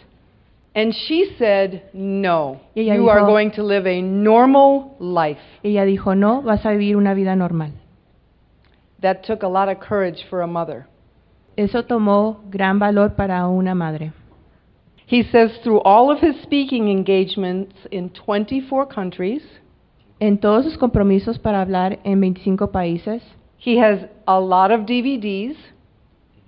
And 0.76 0.92
she 0.92 1.36
said, 1.38 1.84
No, 1.92 2.60
you 2.74 3.08
are 3.08 3.20
going 3.20 3.52
to 3.52 3.62
live 3.62 3.86
a 3.86 4.02
normal 4.02 4.96
life. 4.98 5.38
Ella 5.62 5.84
dijo, 5.84 6.16
no, 6.16 6.42
vas 6.42 6.66
a 6.66 6.70
vivir 6.70 6.96
una 6.96 7.14
vida 7.14 7.36
normal. 7.36 7.72
That 9.04 9.22
took 9.24 9.42
a 9.42 9.48
lot 9.48 9.68
of 9.68 9.78
courage 9.80 10.24
for 10.30 10.40
a 10.40 10.46
mother. 10.46 10.86
Eso 11.56 11.82
tomó 11.82 12.38
gran 12.50 12.78
valor 12.78 13.10
para 13.14 13.46
una 13.48 13.74
madre. 13.74 14.12
He 15.06 15.22
says, 15.22 15.50
through 15.62 15.82
all 15.84 16.10
of 16.10 16.20
his 16.20 16.40
speaking 16.42 16.88
engagements 16.88 17.74
in 17.92 18.08
24 18.10 18.86
countries, 18.86 19.42
En 20.20 20.38
todos 20.38 20.64
sus 20.64 20.78
compromisos 20.78 21.38
para 21.38 21.60
hablar 21.60 21.98
en 22.04 22.20
25 22.20 22.70
países, 22.72 23.20
he 23.58 23.76
has 23.78 24.08
a 24.26 24.40
lot 24.40 24.70
of 24.72 24.86
DVDs 24.86 25.56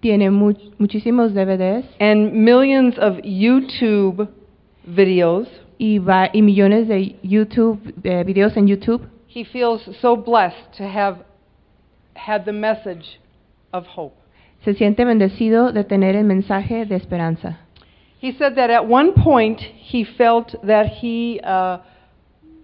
tiene 0.01 0.31
mu- 0.31 0.55
muchísimos 0.79 1.35
DVDs 1.35 1.85
and 2.01 2.33
millions 2.33 2.97
of 2.99 3.17
YouTube 3.23 4.29
videos. 4.87 5.47
y, 5.79 5.99
va- 5.99 6.31
y 6.33 6.41
millones 6.41 6.89
de 6.89 7.17
YouTube, 7.23 7.93
de 8.03 8.25
videos 8.25 8.57
en 8.57 8.67
YouTube. 8.67 9.03
He 9.29 9.45
feels 9.45 9.83
so 10.01 10.17
blessed 10.17 10.73
to 10.79 10.85
have 10.85 11.19
had 12.17 12.45
the 12.45 12.53
message 12.53 13.21
of 13.73 13.87
hope. 13.87 14.15
Se 14.65 14.75
siente 14.75 15.05
bendecido 15.05 15.73
de 15.73 15.85
tener 15.85 16.17
el 16.17 16.25
mensaje 16.25 16.87
de 16.87 16.97
esperanza. 16.97 17.59
He 18.21 18.33
said 18.33 18.57
that 18.57 18.71
at 18.71 18.87
one 18.89 19.13
point 19.13 19.61
he 19.61 20.05
felt 20.05 20.57
that 20.67 20.87
he 21.01 21.41
uh, 21.45 21.79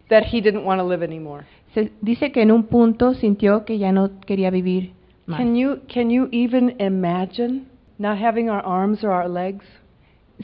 that 0.08 0.24
he 0.24 0.40
didn't 0.40 0.64
want 0.64 0.80
to 0.80 0.84
live 0.84 1.02
anymore. 1.02 1.46
Se 1.74 1.90
dice 2.02 2.32
que 2.32 2.42
en 2.42 2.50
un 2.50 2.64
punto 2.64 3.14
sintió 3.14 3.64
que 3.64 3.78
ya 3.78 3.92
no 3.92 4.20
quería 4.26 4.50
vivir 4.50 4.92
más. 5.26 5.38
Can 5.38 5.54
you 5.54 5.80
can 5.88 6.10
you 6.10 6.28
even 6.32 6.76
imagine 6.80 7.66
not 7.98 8.18
having 8.18 8.48
our 8.48 8.62
arms 8.62 9.04
or 9.04 9.10
our 9.10 9.28
legs? 9.28 9.64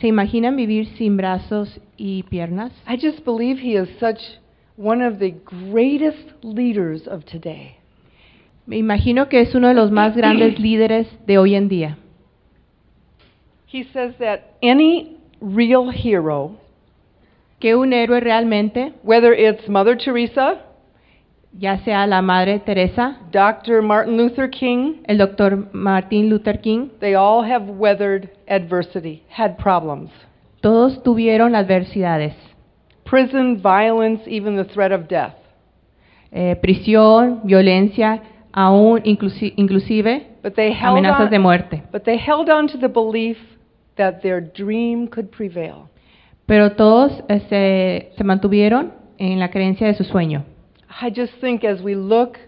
¿Se 0.00 0.06
imaginan 0.06 0.56
vivir 0.56 0.86
sin 0.96 1.16
brazos 1.16 1.80
y 1.96 2.22
piernas? 2.30 2.72
I 2.86 2.96
just 2.96 3.24
believe 3.24 3.58
he 3.58 3.76
is 3.76 3.88
such 3.98 4.20
one 4.76 5.02
of 5.02 5.18
the 5.18 5.32
greatest 5.32 6.32
leaders 6.42 7.08
of 7.08 7.24
today. 7.24 7.77
Me 8.68 8.76
imagino 8.76 9.30
que 9.30 9.40
es 9.40 9.54
uno 9.54 9.68
de 9.68 9.74
los 9.74 9.90
más 9.90 10.14
grandes 10.14 10.58
líderes 10.60 11.08
de 11.26 11.38
hoy 11.38 11.54
en 11.54 11.70
día. 11.70 11.96
He 13.72 13.84
says 13.94 14.14
that 14.18 14.40
any 14.62 15.16
real 15.40 15.90
hero, 15.90 16.52
Que 17.60 17.74
un 17.74 17.94
héroe 17.94 18.20
realmente, 18.20 18.92
whether 19.02 19.32
it's 19.32 19.66
Mother 19.70 19.96
Teresa, 19.96 20.60
ya 21.58 21.78
sea 21.78 22.06
la 22.06 22.20
Madre 22.20 22.58
Teresa, 22.58 23.18
Dr. 23.32 23.80
Martin 23.80 24.18
Luther 24.18 24.50
King, 24.50 25.02
el 25.08 25.16
doctor 25.16 25.68
Martin 25.72 26.28
Luther 26.28 26.60
King, 26.60 26.90
they 27.00 27.14
all 27.14 27.42
have 27.42 27.70
weathered 27.70 28.30
adversity, 28.46 29.22
had 29.30 29.56
problems. 29.56 30.10
todos 30.60 31.02
tuvieron 31.02 31.54
adversidades. 31.56 32.34
Prison, 33.04 33.62
violence, 33.62 34.22
even 34.26 34.56
the 34.56 34.64
threat 34.64 34.92
of 34.92 35.08
death. 35.08 35.34
Eh, 36.30 36.56
prisión, 36.60 37.40
violencia, 37.44 38.22
aún 38.52 39.00
inclusi- 39.04 39.52
inclusive 39.56 40.26
But 40.42 40.54
they 40.54 40.72
held 40.72 40.98
amenazas 40.98 41.30
de 41.30 41.36
on, 41.36 41.42
muerte. 41.42 41.82
but 41.92 42.02
they 42.04 42.16
held 42.18 42.48
on 42.48 42.66
to 42.68 42.78
the 42.78 42.88
belief 42.88 43.36
that 43.96 44.20
their 44.22 44.40
dream 44.40 45.08
could 45.08 45.30
prevail. 45.30 45.88
Pero 46.46 46.72
todos 46.76 47.12
eh, 47.28 47.40
se, 47.48 48.12
se 48.16 48.24
mantuvieron 48.24 48.92
en 49.18 49.38
la 49.38 49.48
creencia 49.50 49.86
de 49.86 49.94
su 49.94 50.04
sueño. 50.04 50.44
I 51.00 51.10
just 51.10 51.34
think 51.40 51.64
as 51.64 51.80
we 51.82 51.94
look 51.94 52.38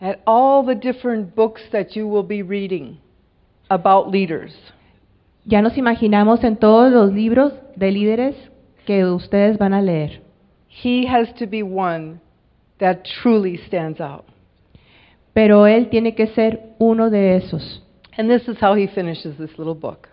at 0.00 0.20
all 0.26 0.64
the 0.64 0.74
different 0.74 1.34
books 1.34 1.62
that 1.72 1.94
you 1.96 2.06
will 2.08 2.26
be 2.26 2.42
reading 2.42 2.98
about 3.68 4.10
leaders, 4.10 4.52
Ya 5.48 5.62
nos 5.62 5.76
imaginamos 5.76 6.42
en 6.42 6.56
todos 6.56 6.90
los 6.92 7.12
libros 7.12 7.52
de 7.76 7.92
líderes 7.92 8.34
que 8.84 9.04
ustedes 9.04 9.58
van 9.58 9.74
a 9.74 9.80
leer. 9.82 10.20
he 10.68 11.06
has 11.06 11.32
to 11.38 11.46
be 11.46 11.62
one 11.62 12.20
that 12.78 13.04
truly 13.22 13.56
stands 13.68 14.00
out. 14.00 14.24
Pero 15.36 15.66
él 15.66 15.90
tiene 15.90 16.14
que 16.14 16.28
ser 16.28 16.70
uno 16.78 17.10
de 17.10 17.36
esos. 17.36 17.82
And 18.16 18.30
this 18.30 18.48
is 18.48 18.56
how 18.62 18.74
he 18.74 18.86
finishes 18.88 19.36
this 19.36 19.58
little 19.58 19.74
book. 19.74 20.08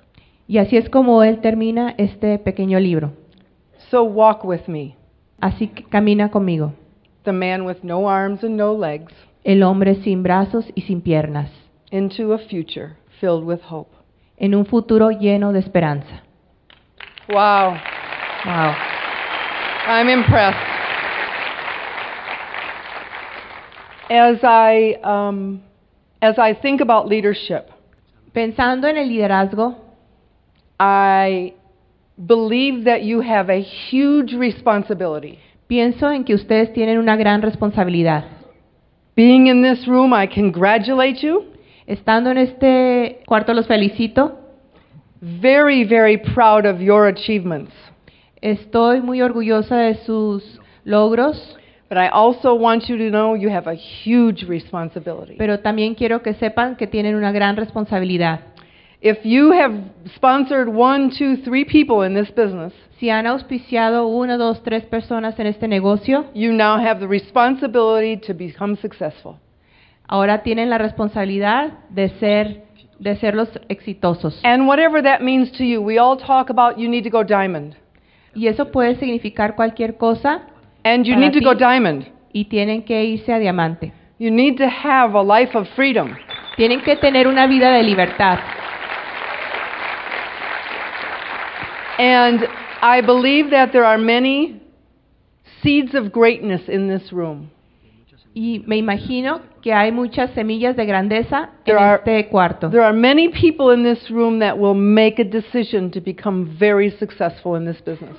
Y 0.50 0.58
así 0.58 0.76
es 0.76 0.90
como 0.90 1.24
él 1.24 1.40
termina 1.40 1.96
este 1.98 2.38
pequeño 2.40 2.78
libro. 2.82 3.14
So 3.90 4.04
walk 4.04 4.44
with 4.44 4.68
me, 4.68 4.98
Así 5.40 5.68
que 5.68 5.84
camina 5.86 6.30
conmigo. 6.30 6.74
the 7.24 7.32
man 7.32 7.66
with 7.66 7.78
no 7.84 8.10
arms 8.10 8.44
and 8.44 8.58
no 8.58 8.74
legs, 8.78 9.14
El 9.46 9.64
hombre 9.64 9.96
sin 10.04 10.24
brazos 10.24 10.66
y 10.76 10.82
sin 10.82 11.00
piernas. 11.00 11.50
into 11.90 12.34
a 12.34 12.38
future 12.38 12.98
filled 13.22 13.46
with 13.46 13.62
hope. 13.70 13.92
En 14.36 14.54
un 14.56 14.66
futuro 14.66 15.10
lleno 15.12 15.54
de 15.54 15.60
esperanza. 15.60 16.24
Wow, 17.30 17.76
Wow. 18.46 18.74
I'm 19.88 20.10
impressed. 20.10 20.73
As 24.14 24.44
I, 24.44 25.00
um, 25.04 25.64
as 26.22 26.38
I 26.38 26.54
think 26.54 26.82
about 26.82 27.08
leadership, 27.08 27.68
Pensando 28.32 28.88
en 28.88 28.98
el 28.98 29.10
liderazgo, 29.10 29.76
I 30.80 31.54
believe 32.18 32.86
that 32.86 33.04
you 33.04 33.22
have 33.22 33.50
a 33.50 33.62
huge 33.62 34.34
responsibility. 34.34 35.40
pienso 35.68 36.12
en 36.12 36.24
que 36.24 36.36
ustedes 36.36 36.74
tienen 36.74 37.00
una 37.00 37.16
gran 37.16 37.42
responsabilidad. 37.42 38.26
Being 39.16 39.48
in 39.48 39.64
this 39.64 39.88
room, 39.88 40.14
I 40.14 40.28
congratulate 40.28 41.22
you. 41.22 41.46
Estando 41.88 42.30
en 42.30 42.38
este 42.38 43.22
cuarto 43.26 43.54
los 43.54 43.68
felicito. 43.68 44.40
Very, 45.22 45.84
very 45.84 46.18
proud 46.18 46.66
of 46.66 46.80
your 46.82 47.08
achievements. 47.08 47.72
Estoy 48.42 49.02
muy 49.02 49.22
orgullosa 49.22 49.78
de 49.78 49.96
sus 50.06 50.60
logros, 50.84 51.58
But 51.94 52.02
I 52.02 52.08
also 52.08 52.56
want 52.56 52.90
you 52.90 52.98
to 52.98 53.12
know 53.12 53.36
you 53.36 53.50
have 53.50 53.68
a 53.68 53.76
huge 53.76 54.48
responsibility. 54.48 55.36
pero 55.38 55.60
también 55.60 55.94
quiero 55.94 56.24
que 56.24 56.34
sepan 56.34 56.76
que 56.76 56.88
tienen 56.88 57.14
una 57.14 57.32
gran 57.32 57.56
responsabilidad. 57.56 58.40
If 59.00 59.24
you 59.24 59.52
have 59.52 59.76
sponsored 60.16 60.70
one, 60.70 61.12
two, 61.12 61.38
three 61.44 61.66
people 61.66 62.02
in 62.02 62.16
this 62.16 62.32
business, 62.32 62.74
Si 62.98 63.12
han 63.12 63.28
auspiciado 63.28 64.08
una, 64.08 64.38
dos, 64.38 64.64
tres 64.64 64.86
personas 64.86 65.38
en 65.38 65.46
este 65.46 65.68
negocio, 65.68 66.32
you 66.34 66.52
now 66.52 66.78
have 66.78 67.00
the 67.00 67.08
responsibility 67.08 68.18
to 68.26 68.34
become 68.34 68.76
successful. 68.78 69.36
ahora 70.08 70.42
tienen 70.42 70.72
la 70.72 70.80
responsabilidad 70.80 71.74
de 71.90 72.10
ser 72.18 72.64
de 72.98 73.16
ser 73.18 73.36
los 73.36 73.50
exitosos. 73.70 74.40
And 74.44 74.68
whatever 74.68 75.04
that 75.04 75.22
means 75.22 75.52
to 75.60 75.64
you, 75.64 75.80
we 75.80 76.00
all 76.00 76.18
talk 76.18 76.50
about 76.50 76.80
you 76.80 76.90
need 76.90 77.04
to 77.04 77.12
go 77.12 77.24
diamond. 77.24 77.76
Y 78.34 78.48
eso 78.48 78.72
puede 78.72 78.96
significar 78.96 79.56
cualquier 79.56 79.98
cosa 79.98 80.48
And 80.86 81.06
you 81.06 81.14
Para 81.16 81.26
need 81.26 81.34
to 81.34 81.40
ti. 81.40 81.46
go 81.46 81.54
diamond. 81.54 82.06
y 82.34 82.46
tienen 82.46 82.84
que 82.84 83.04
irse 83.04 83.32
a 83.32 83.40
diamante. 83.40 83.94
You 84.20 84.32
need 84.32 84.58
to 84.58 84.68
have 84.68 85.14
a 85.16 85.22
life 85.22 85.56
of 85.56 85.68
freedom. 85.76 86.16
Tienen 86.58 86.82
que 86.84 86.96
tener 86.98 87.28
una 87.28 87.48
vida 87.48 87.72
de 87.72 87.84
libertad. 87.84 88.40
And 92.00 92.48
I 92.82 93.02
believe 93.02 93.52
that 93.52 93.72
there 93.72 93.86
are 93.86 93.98
many 93.98 94.62
seeds 95.62 95.94
of 95.94 96.12
greatness 96.12 96.62
in 96.68 96.88
this 96.88 97.12
room. 97.14 97.50
Y 98.36 98.64
me 98.66 98.78
imagino 98.78 99.42
que 99.62 99.72
hay 99.74 99.92
muchas 99.92 100.32
semillas 100.34 100.76
de 100.76 100.86
grandeza 100.88 101.52
There 101.66 101.78
en 101.78 101.84
are- 101.84 102.02
este 102.04 102.30
cuarto. 102.30 102.70
There 102.72 102.82
are 102.84 102.94
many 102.94 103.30
people 103.30 103.70
in 103.72 103.84
this 103.84 104.10
room 104.10 104.40
that 104.40 104.58
will 104.58 104.74
make 104.74 105.20
a 105.20 105.24
decision 105.24 105.92
to 105.92 106.02
become 106.02 106.46
very 106.58 106.90
successful 106.90 107.56
in 107.56 107.66
this 107.66 107.80
business. 107.82 108.18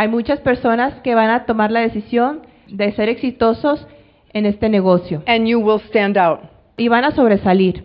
Hay 0.00 0.06
muchas 0.08 0.38
personas 0.40 0.94
que 1.02 1.14
van 1.16 1.28
a 1.30 1.44
tomar 1.44 1.72
la 1.72 1.80
decisión 1.80 2.42
de 2.68 2.92
ser 2.92 3.08
exitosos 3.08 3.84
en 4.32 4.46
este 4.46 4.68
negocio 4.68 5.22
And 5.26 5.46
you 5.48 5.58
will 5.58 5.80
stand 5.88 6.16
out. 6.16 6.40
y 6.76 6.86
van 6.88 7.04
a 7.04 7.10
sobresalir. 7.10 7.84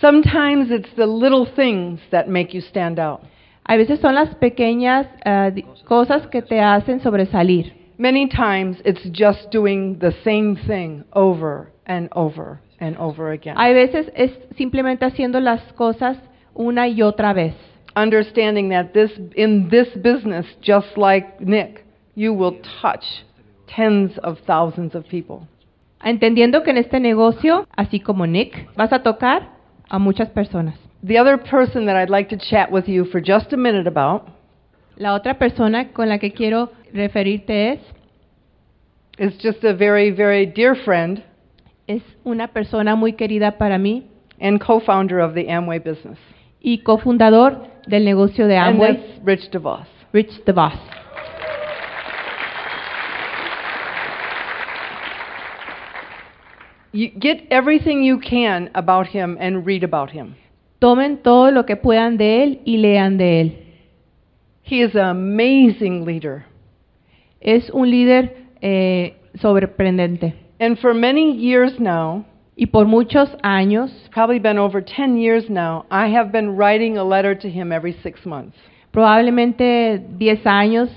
Sometimes 0.00 0.70
it's 0.70 0.92
the 0.96 1.06
little 1.06 1.46
things 1.46 2.00
that 2.10 2.26
make 2.26 2.52
you 2.52 2.60
stand 2.60 2.98
out. 2.98 3.20
A 3.64 3.76
veces 3.76 4.00
son 4.00 4.14
las 4.16 4.34
pequeñas 4.36 5.06
di- 5.54 5.64
cosas 5.86 6.26
que 6.26 6.42
te 6.42 6.60
hacen 6.60 7.00
sobresalir. 7.00 7.72
Many 7.98 8.28
times 8.28 8.78
it's 8.84 9.04
just 9.12 9.52
doing 9.52 9.98
the 10.00 10.10
same 10.24 10.56
thing 10.66 11.04
over 11.12 11.70
and 11.86 12.08
over 12.16 12.60
and 12.80 12.96
over 12.98 13.30
again. 13.30 13.54
Hay 13.56 13.74
veces 13.74 14.10
es 14.16 14.32
simplemente 14.56 15.04
haciendo 15.04 15.38
las 15.38 15.60
cosas 15.74 16.16
una 16.54 16.88
y 16.88 17.02
otra 17.02 17.32
vez. 17.32 17.54
Understanding 17.94 18.70
that 18.70 18.94
this 18.94 19.10
in 19.36 19.68
this 19.70 19.88
business, 20.02 20.46
just 20.62 20.96
like 20.96 21.40
Nick, 21.40 21.84
you 22.14 22.32
will 22.32 22.58
touch 22.80 23.04
tens 23.66 24.12
of 24.22 24.38
thousands 24.46 24.94
of 24.94 25.06
people. 25.08 25.46
Entendiendo 26.04 26.64
que 26.64 26.70
en 26.70 26.78
este 26.78 27.00
negocio, 27.00 27.66
así 27.76 28.02
como 28.02 28.26
Nick, 28.26 28.68
vas 28.76 28.92
a 28.92 29.02
tocar 29.02 29.48
a 29.88 29.98
muchas 29.98 30.30
personas. 30.30 30.74
The 31.02 31.18
other 31.18 31.36
person 31.36 31.86
that 31.86 31.96
I'd 31.96 32.10
like 32.10 32.28
to 32.30 32.38
chat 32.38 32.70
with 32.70 32.88
you 32.88 33.04
for 33.04 33.20
just 33.20 33.52
a 33.52 33.56
minute 33.56 33.86
about 33.86 34.28
La 34.96 35.14
otra 35.14 35.38
persona 35.38 35.92
con 35.92 36.08
la 36.08 36.18
que 36.18 36.32
quiero 36.32 36.70
referirte 36.92 37.72
es, 37.72 37.80
is 39.18 39.36
just 39.38 39.64
a 39.64 39.74
very, 39.74 40.10
very 40.10 40.46
dear 40.46 40.74
friend 40.74 41.22
es 41.86 42.02
una 42.24 42.48
persona 42.48 42.94
muy 42.94 43.12
querida 43.14 43.58
para 43.58 43.78
mí 43.78 44.04
and 44.40 44.60
co-founder 44.60 45.20
of 45.20 45.34
the 45.34 45.48
Amway 45.50 45.78
business. 45.78 46.18
y 46.60 46.78
cofundador 46.78 47.66
del 47.86 48.04
negocio 48.04 48.46
de 48.46 48.56
And 48.56 48.76
Amway, 48.76 48.96
that's 48.96 49.24
Rich 49.24 49.50
DeVos. 49.50 49.86
Rich 50.12 50.44
DeVos. 50.46 50.78
You 56.94 57.10
get 57.18 57.46
everything 57.50 58.02
you 58.02 58.18
can 58.18 58.70
about 58.74 59.06
him 59.06 59.38
and 59.40 59.64
read 59.64 59.82
about 59.82 60.10
him. 60.10 60.36
Tomen 60.78 61.22
todo 61.22 61.50
lo 61.50 61.64
que 61.64 61.76
puedan 61.76 62.18
de 62.18 62.42
él 62.42 62.60
y 62.66 62.76
lean 62.76 63.16
de 63.16 63.40
él. 63.40 63.56
He 64.62 64.82
is 64.82 64.94
an 64.94 65.08
amazing 65.08 66.04
leader. 66.04 66.44
Es 67.40 67.70
un 67.70 67.90
líder 67.90 68.36
eh, 68.60 69.16
sorprendente. 69.40 70.34
And 70.60 70.78
for 70.78 70.92
many 70.92 71.32
years 71.32 71.80
now, 71.80 72.26
Y 72.56 72.66
por 72.66 72.86
muchos 72.86 73.30
años, 73.42 73.90
probably 74.12 74.38
been 74.38 74.58
over 74.58 74.82
10 74.82 75.16
years 75.16 75.48
now, 75.48 75.86
I 75.90 76.08
have 76.14 76.30
been 76.32 76.56
writing 76.56 76.98
a 76.98 77.04
letter 77.04 77.34
to 77.34 77.48
him 77.48 77.72
every 77.72 77.96
six 78.02 78.26
months. 78.26 78.56
probablemente 78.92 79.98
10 80.18 80.46
años, 80.46 80.90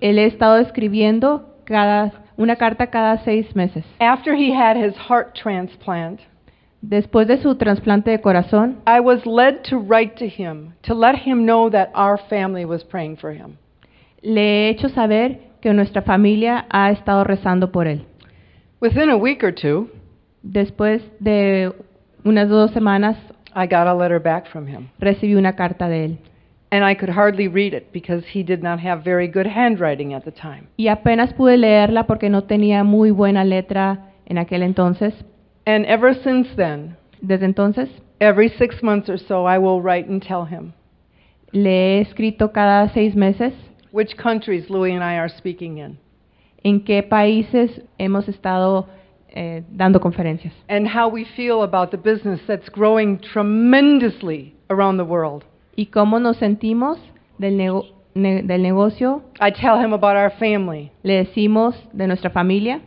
él 0.00 0.18
he 0.18 0.26
estado 0.26 0.58
escribiendo 0.58 1.44
cada, 1.64 2.12
una 2.38 2.54
carta 2.56 2.86
cada 2.86 3.18
seis 3.24 3.46
meses. 3.56 3.84
After 4.00 4.34
he 4.34 4.52
had 4.54 4.76
his 4.76 4.94
heart 4.96 5.34
transplant, 5.34 6.20
Después 6.84 7.28
de 7.28 7.40
su 7.40 7.54
trasplante 7.54 8.10
de 8.10 8.20
corazón, 8.20 8.78
I 8.88 8.98
was 8.98 9.24
led 9.24 9.62
to 9.70 9.78
write 9.78 10.16
to 10.16 10.26
him 10.26 10.74
to 10.82 10.94
let 10.94 11.14
him 11.14 11.46
know 11.46 11.70
that 11.70 11.90
our 11.94 12.18
family 12.28 12.64
was 12.64 12.82
praying 12.82 13.18
for 13.18 13.32
him. 13.32 13.56
le 14.22 14.40
he 14.40 14.68
hecho 14.70 14.88
saber 14.88 15.38
que 15.60 15.72
nuestra 15.72 16.02
familia 16.02 16.66
ha 16.70 16.90
estado 16.90 17.22
rezando 17.22 17.70
por 17.70 17.86
él. 17.86 18.04
Within 18.80 19.10
a 19.10 19.16
week 19.16 19.44
or 19.44 19.52
two, 19.52 19.90
Después 20.42 21.02
de 21.20 21.72
unas 22.24 22.48
dos 22.48 22.70
semanas, 22.72 23.16
I 23.54 23.66
got 23.66 23.86
a 23.86 23.94
letter 23.94 24.18
back 24.20 24.46
from 24.48 24.66
him. 24.66 24.88
recibí 24.98 25.34
una 25.34 25.54
carta 25.54 25.88
de 25.88 26.04
él. 26.04 26.18
and 26.70 26.84
I 26.84 26.94
could 26.94 27.10
hardly 27.10 27.48
read 27.48 27.74
it 27.74 27.92
because 27.92 28.24
he 28.32 28.42
did 28.42 28.62
not 28.62 28.80
have 28.80 29.04
very 29.04 29.28
good 29.28 29.46
handwriting 29.46 30.14
at 30.14 30.24
the 30.24 30.30
time. 30.32 30.68
y 30.78 30.88
apenas 30.88 31.32
pude 31.34 31.56
leerla 31.58 32.06
porque 32.06 32.30
no 32.30 32.44
tenía 32.44 32.82
muy 32.82 33.10
buena 33.10 33.44
letra 33.44 34.10
en 34.26 34.38
aquel 34.38 34.62
entonces. 34.62 35.12
And 35.66 35.84
ever 35.86 36.14
since 36.14 36.48
then, 36.56 36.96
Desde 37.20 37.44
entonces 37.44 37.88
every 38.20 38.48
six 38.48 38.82
months 38.82 39.08
or 39.08 39.18
so, 39.18 39.46
I 39.46 39.58
will 39.58 39.80
write 39.80 40.08
and 40.08 40.20
tell 40.22 40.44
him 40.46 40.72
le 41.52 41.98
he 41.98 42.00
escrito 42.00 42.50
cada 42.52 42.88
seis 42.94 43.14
meses 43.14 43.52
which 43.92 44.16
countries 44.16 44.68
Louis 44.70 44.92
and 44.92 45.04
I 45.04 45.18
are 45.18 45.28
speaking 45.28 45.78
in 45.78 45.98
en 46.64 46.80
qué 46.80 47.02
países 47.02 47.82
hemos 47.98 48.26
estado 48.28 48.88
eh, 49.34 49.62
dando 49.70 49.98
conferencias 50.00 50.52
and 50.68 50.86
how 50.86 51.08
we 51.08 51.24
feel 51.36 51.62
about 51.62 51.90
the 51.90 51.96
business 51.96 52.40
that's 52.46 52.68
growing 52.70 53.18
tremendously 53.18 54.54
around 54.70 54.96
the 54.98 55.04
world. 55.04 55.44
y 55.76 55.86
cómo 55.86 56.18
nos 56.20 56.36
sentimos 56.38 56.98
del, 57.38 57.56
nego- 57.56 57.86
ne- 58.14 58.42
del 58.42 58.62
negocio. 58.62 59.22
I 59.40 59.50
tell 59.50 59.78
him 59.78 59.92
about 59.92 60.16
our 60.16 60.30
family. 60.38 60.90
Le 61.02 61.24
decimos 61.24 61.74
de 61.92 62.06
nuestra 62.06 62.30
familia. 62.30 62.80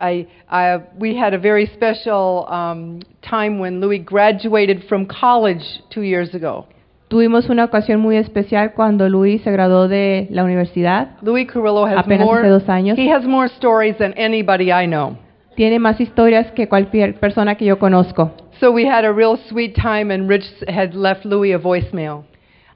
I, 0.00 0.26
I, 0.48 0.78
we 0.98 1.14
had 1.14 1.34
a 1.34 1.38
very 1.38 1.66
special 1.66 2.46
um, 2.48 3.00
time 3.20 3.58
when 3.58 3.80
Louis 3.80 3.98
graduated 3.98 4.84
from 4.88 5.04
college 5.06 5.62
two 5.90 6.00
years 6.02 6.34
ago. 6.34 6.66
Tuvimos 7.10 7.50
una 7.50 7.64
ocasión 7.66 8.00
muy 8.00 8.16
especial 8.16 8.72
cuando 8.72 9.08
Luis 9.10 9.42
se 9.42 9.50
graduó 9.50 9.88
de 9.88 10.26
la 10.30 10.44
universidad. 10.44 11.18
Louis 11.22 11.46
Carrillo 11.46 11.84
has 11.84 11.98
Apenas 11.98 12.24
more. 12.24 12.48
dos 12.48 12.66
años. 12.68 12.96
He 12.96 13.10
has 13.10 13.24
more 13.26 13.48
stories 13.58 13.98
than 13.98 14.14
anybody 14.14 14.72
I 14.72 14.86
know. 14.86 15.18
Tiene 15.56 15.78
más 15.78 16.00
historias 16.00 16.50
que 16.52 16.68
cualquier 16.68 17.18
persona 17.18 17.56
que 17.56 17.64
yo 17.64 17.78
conozco. 17.78 18.32
So 18.60 18.70
we 18.70 18.86
had 18.88 19.04
a 19.04 19.12
real 19.12 19.36
sweet 19.48 19.74
time, 19.74 20.12
and 20.12 20.28
Rich 20.28 20.44
had 20.68 20.94
left 20.94 21.24
Louis 21.24 21.52
a 21.52 21.58
voicemail. 21.58 22.24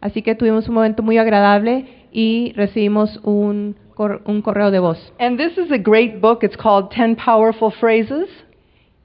Así 0.00 0.22
que 0.22 0.34
tuvimos 0.34 0.68
un 0.68 0.74
momento 0.74 1.02
muy 1.02 1.16
agradable 1.18 1.86
y 2.12 2.52
recibimos 2.56 3.18
un, 3.22 3.76
cor- 3.94 4.22
un 4.26 4.42
correo 4.42 4.70
de 4.70 4.78
voz. 4.80 5.12
And 5.18 5.38
this 5.38 5.56
is 5.56 5.70
a 5.70 5.78
great 5.78 6.20
book. 6.20 6.42
It's 6.42 6.56
called 6.56 6.90
Ten 6.90 7.16
Powerful 7.16 7.70
Phrases. 7.70 8.28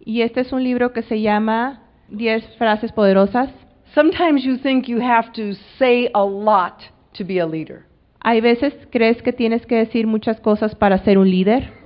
Y 0.06 0.22
este 0.22 0.42
es 0.42 0.52
un 0.52 0.64
libro 0.64 0.92
que 0.92 1.04
se 1.04 1.22
llama 1.22 1.84
10 2.10 2.58
frases 2.58 2.92
poderosas. 2.92 3.50
Sometimes 3.94 4.44
you 4.44 4.58
think 4.58 4.88
you 4.88 5.00
have 5.02 5.32
to 5.34 5.54
say 5.78 6.10
a 6.14 6.24
lot 6.24 6.82
to 7.18 7.24
be 7.24 7.40
a 7.40 7.46
leader. 7.46 7.86
Hay 8.22 8.42
veces 8.42 8.74
crees 8.92 9.22
que 9.22 9.32
tienes 9.32 9.66
que 9.66 9.76
decir 9.78 10.06
muchas 10.06 10.40
cosas 10.42 10.76
para 10.76 10.98
ser 11.04 11.18
un 11.18 11.30
líder. 11.30 11.79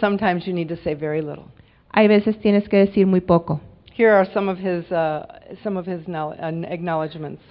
Sometimes 0.00 0.46
you 0.46 0.52
need 0.52 0.68
to 0.68 0.76
say 0.82 0.94
very 0.94 1.20
little. 1.22 1.44
Hay 1.94 2.08
veces 2.08 2.38
tienes 2.40 2.68
que 2.68 2.78
decir 2.78 3.06
muy 3.06 3.20
poco. 3.20 3.60
Here 3.94 4.10
are 4.12 4.26
some 4.34 4.48
of 4.50 4.58
his 4.58 4.90
uh, 4.92 5.24
some 5.62 5.78
of 5.78 5.86
his 5.86 6.06
uh, 6.08 6.34
acknowledgments. 6.68 7.42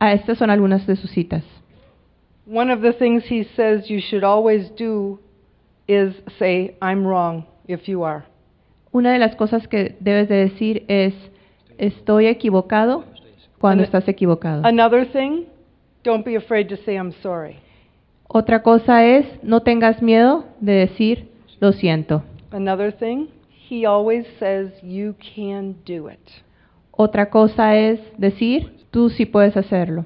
Ah, 0.00 0.12
estas 0.12 0.38
son 0.38 0.50
algunas 0.50 0.86
de 0.86 0.96
sus 0.96 1.10
citas. 1.12 1.44
One 2.46 2.70
of 2.70 2.82
the 2.82 2.92
things 2.92 3.24
he 3.28 3.44
says 3.56 3.88
you 3.88 4.00
should 4.00 4.24
always 4.24 4.70
do 4.76 5.18
is 5.86 6.14
say, 6.38 6.74
"I'm 6.82 7.06
wrong" 7.06 7.44
if 7.68 7.88
you 7.88 8.02
are. 8.04 8.24
Una 8.92 9.12
de 9.12 9.18
las 9.18 9.34
cosas 9.36 9.66
que 9.68 9.96
debes 10.00 10.28
de 10.28 10.36
decir 10.48 10.84
es, 10.88 11.14
estoy 11.78 12.26
equivocado 12.26 13.04
cuando 13.58 13.82
An- 13.82 13.86
estás 13.86 14.08
equivocado. 14.08 14.62
Another 14.66 15.04
thing, 15.06 15.46
don't 16.02 16.24
be 16.24 16.36
afraid 16.36 16.68
to 16.68 16.76
say, 16.84 16.96
"I'm 16.96 17.12
sorry." 17.22 17.56
Otra 18.28 18.62
cosa 18.62 19.04
es, 19.04 19.26
no 19.42 19.60
tengas 19.60 20.02
miedo 20.02 20.44
de 20.60 20.72
decir, 20.72 21.28
lo 21.64 21.72
siento. 21.72 22.22
Another 22.52 22.92
thing, 22.92 23.28
he 23.68 23.84
always 23.86 24.24
says, 24.38 24.70
"You 24.82 25.14
can 25.34 25.76
do 25.84 26.08
it." 26.08 26.20
Otra 26.92 27.30
cosa 27.30 27.76
es 27.76 27.98
decir, 28.18 28.70
tú 28.92 29.10
sí 29.10 29.26
puedes 29.26 29.56
hacerlo. 29.56 30.04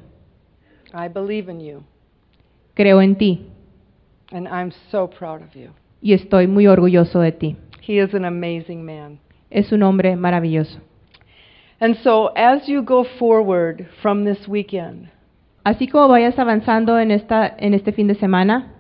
I 0.94 1.08
believe 1.08 1.50
in 1.50 1.60
you, 1.60 1.82
Creo 2.74 3.02
en 3.02 3.16
ti 3.16 3.46
and 4.32 4.46
I'm 4.48 4.72
so 4.90 5.08
proud 5.08 5.42
of 5.42 5.54
you. 5.54 5.70
y 6.00 6.12
estoy 6.14 6.46
muy 6.46 6.66
orgulloso 6.66 7.20
de 7.20 7.32
ti. 7.32 7.56
He 7.86 7.98
is 7.98 8.14
an 8.14 8.24
amazing 8.24 8.84
man. 8.84 9.18
Es 9.50 9.72
un 9.72 9.82
hombre 9.82 10.14
maravilloso. 10.16 10.78
And 11.80 11.96
so, 11.96 12.28
as 12.34 12.66
you 12.68 12.82
go 12.82 13.04
forward 13.18 13.86
from 14.02 14.24
this 14.24 14.48
weekend 14.48 15.08
Así 15.64 15.86
como 15.88 16.08
vayas 16.08 16.38
avanzando 16.38 16.98
en, 16.98 17.10
esta, 17.10 17.54
en 17.58 17.74
este 17.74 17.92
fin 17.92 18.06
de 18.08 18.14
semana 18.14 18.72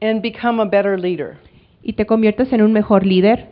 and 0.00 0.22
become 0.22 0.60
a 0.60 0.64
better 0.64 0.96
leader, 0.98 1.36
y 1.82 1.94
te 1.94 2.06
conviertes 2.06 2.52
en 2.52 2.62
un 2.62 2.72
mejor 2.72 3.06
líder, 3.06 3.48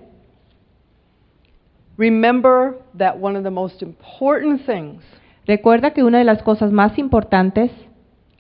remember 1.97 2.77
that 2.97 3.17
one 3.19 3.37
of 3.37 3.45
the 3.45 3.51
most 3.51 3.83
important 3.83 4.65
things 4.67 5.03
recuerda 5.47 5.93
que 5.93 6.03
una 6.03 6.19
de 6.19 6.25
las 6.25 6.43
cosas 6.43 6.73
más 6.73 6.99
importantes 6.99 7.71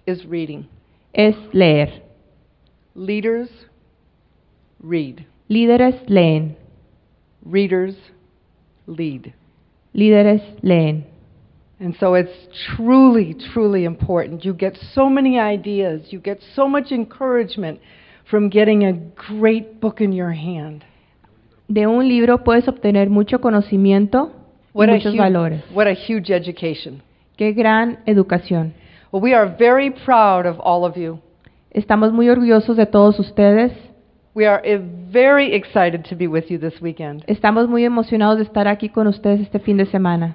is 0.06 0.24
reading. 0.26 0.66
es 1.12 1.34
leer. 1.52 2.02
Leaders 2.94 3.50
read, 4.82 5.26
Líderes 5.48 5.94
leen. 6.08 6.56
readers 7.44 7.94
lead. 8.86 9.32
Líderes 9.94 10.42
leen. 10.62 11.04
And 11.78 11.94
so 12.00 12.14
it's 12.14 12.32
truly, 12.74 13.34
truly 13.52 13.84
important. 13.84 14.44
You 14.44 14.54
get 14.54 14.78
so 14.94 15.10
many 15.10 15.38
ideas, 15.38 16.10
you 16.10 16.20
get 16.20 16.40
so 16.54 16.66
much 16.68 16.90
encouragement 16.90 17.80
from 18.30 18.48
getting 18.50 18.84
a 18.84 18.92
great 19.28 19.80
book 19.80 20.00
in 20.00 20.12
your 20.12 20.32
hand. 20.32 20.84
De 21.68 21.86
un 21.86 22.06
libro 22.08 22.44
puedes 22.44 22.68
obtener 22.68 23.10
mucho 23.10 23.40
conocimiento 23.40 24.32
y 24.74 24.78
What 24.78 24.88
a, 24.88 24.92
muchos 24.92 25.14
hu- 25.14 25.18
valores. 25.18 25.62
what 25.74 25.86
a 25.86 25.94
huge 25.94 26.30
education. 26.30 27.02
Qué 27.36 27.52
gran 27.52 27.98
educación. 28.06 28.72
Well, 29.12 29.22
we 29.22 29.34
are 29.34 29.46
very 29.58 29.90
proud 29.90 30.46
of 30.46 30.58
all 30.60 30.84
of 30.84 30.96
you. 30.96 31.20
Estamos 31.70 32.12
muy 32.12 32.28
orgullosos 32.28 32.76
de 32.76 32.86
todos 32.86 33.18
ustedes. 33.18 33.72
We 34.34 34.46
are 34.46 34.60
uh, 34.64 34.80
very 35.10 35.54
excited 35.54 36.04
to 36.10 36.16
be 36.16 36.26
with 36.26 36.50
you 36.50 36.58
this 36.58 36.80
weekend. 36.82 37.24
Estamos 37.26 37.68
muy 37.68 37.84
emocionados 37.84 38.36
de 38.38 38.44
estar 38.44 38.68
aquí 38.68 38.88
con 38.90 39.06
ustedes 39.06 39.40
este 39.40 39.58
fin 39.58 39.76
de 39.78 39.86
semana. 39.86 40.34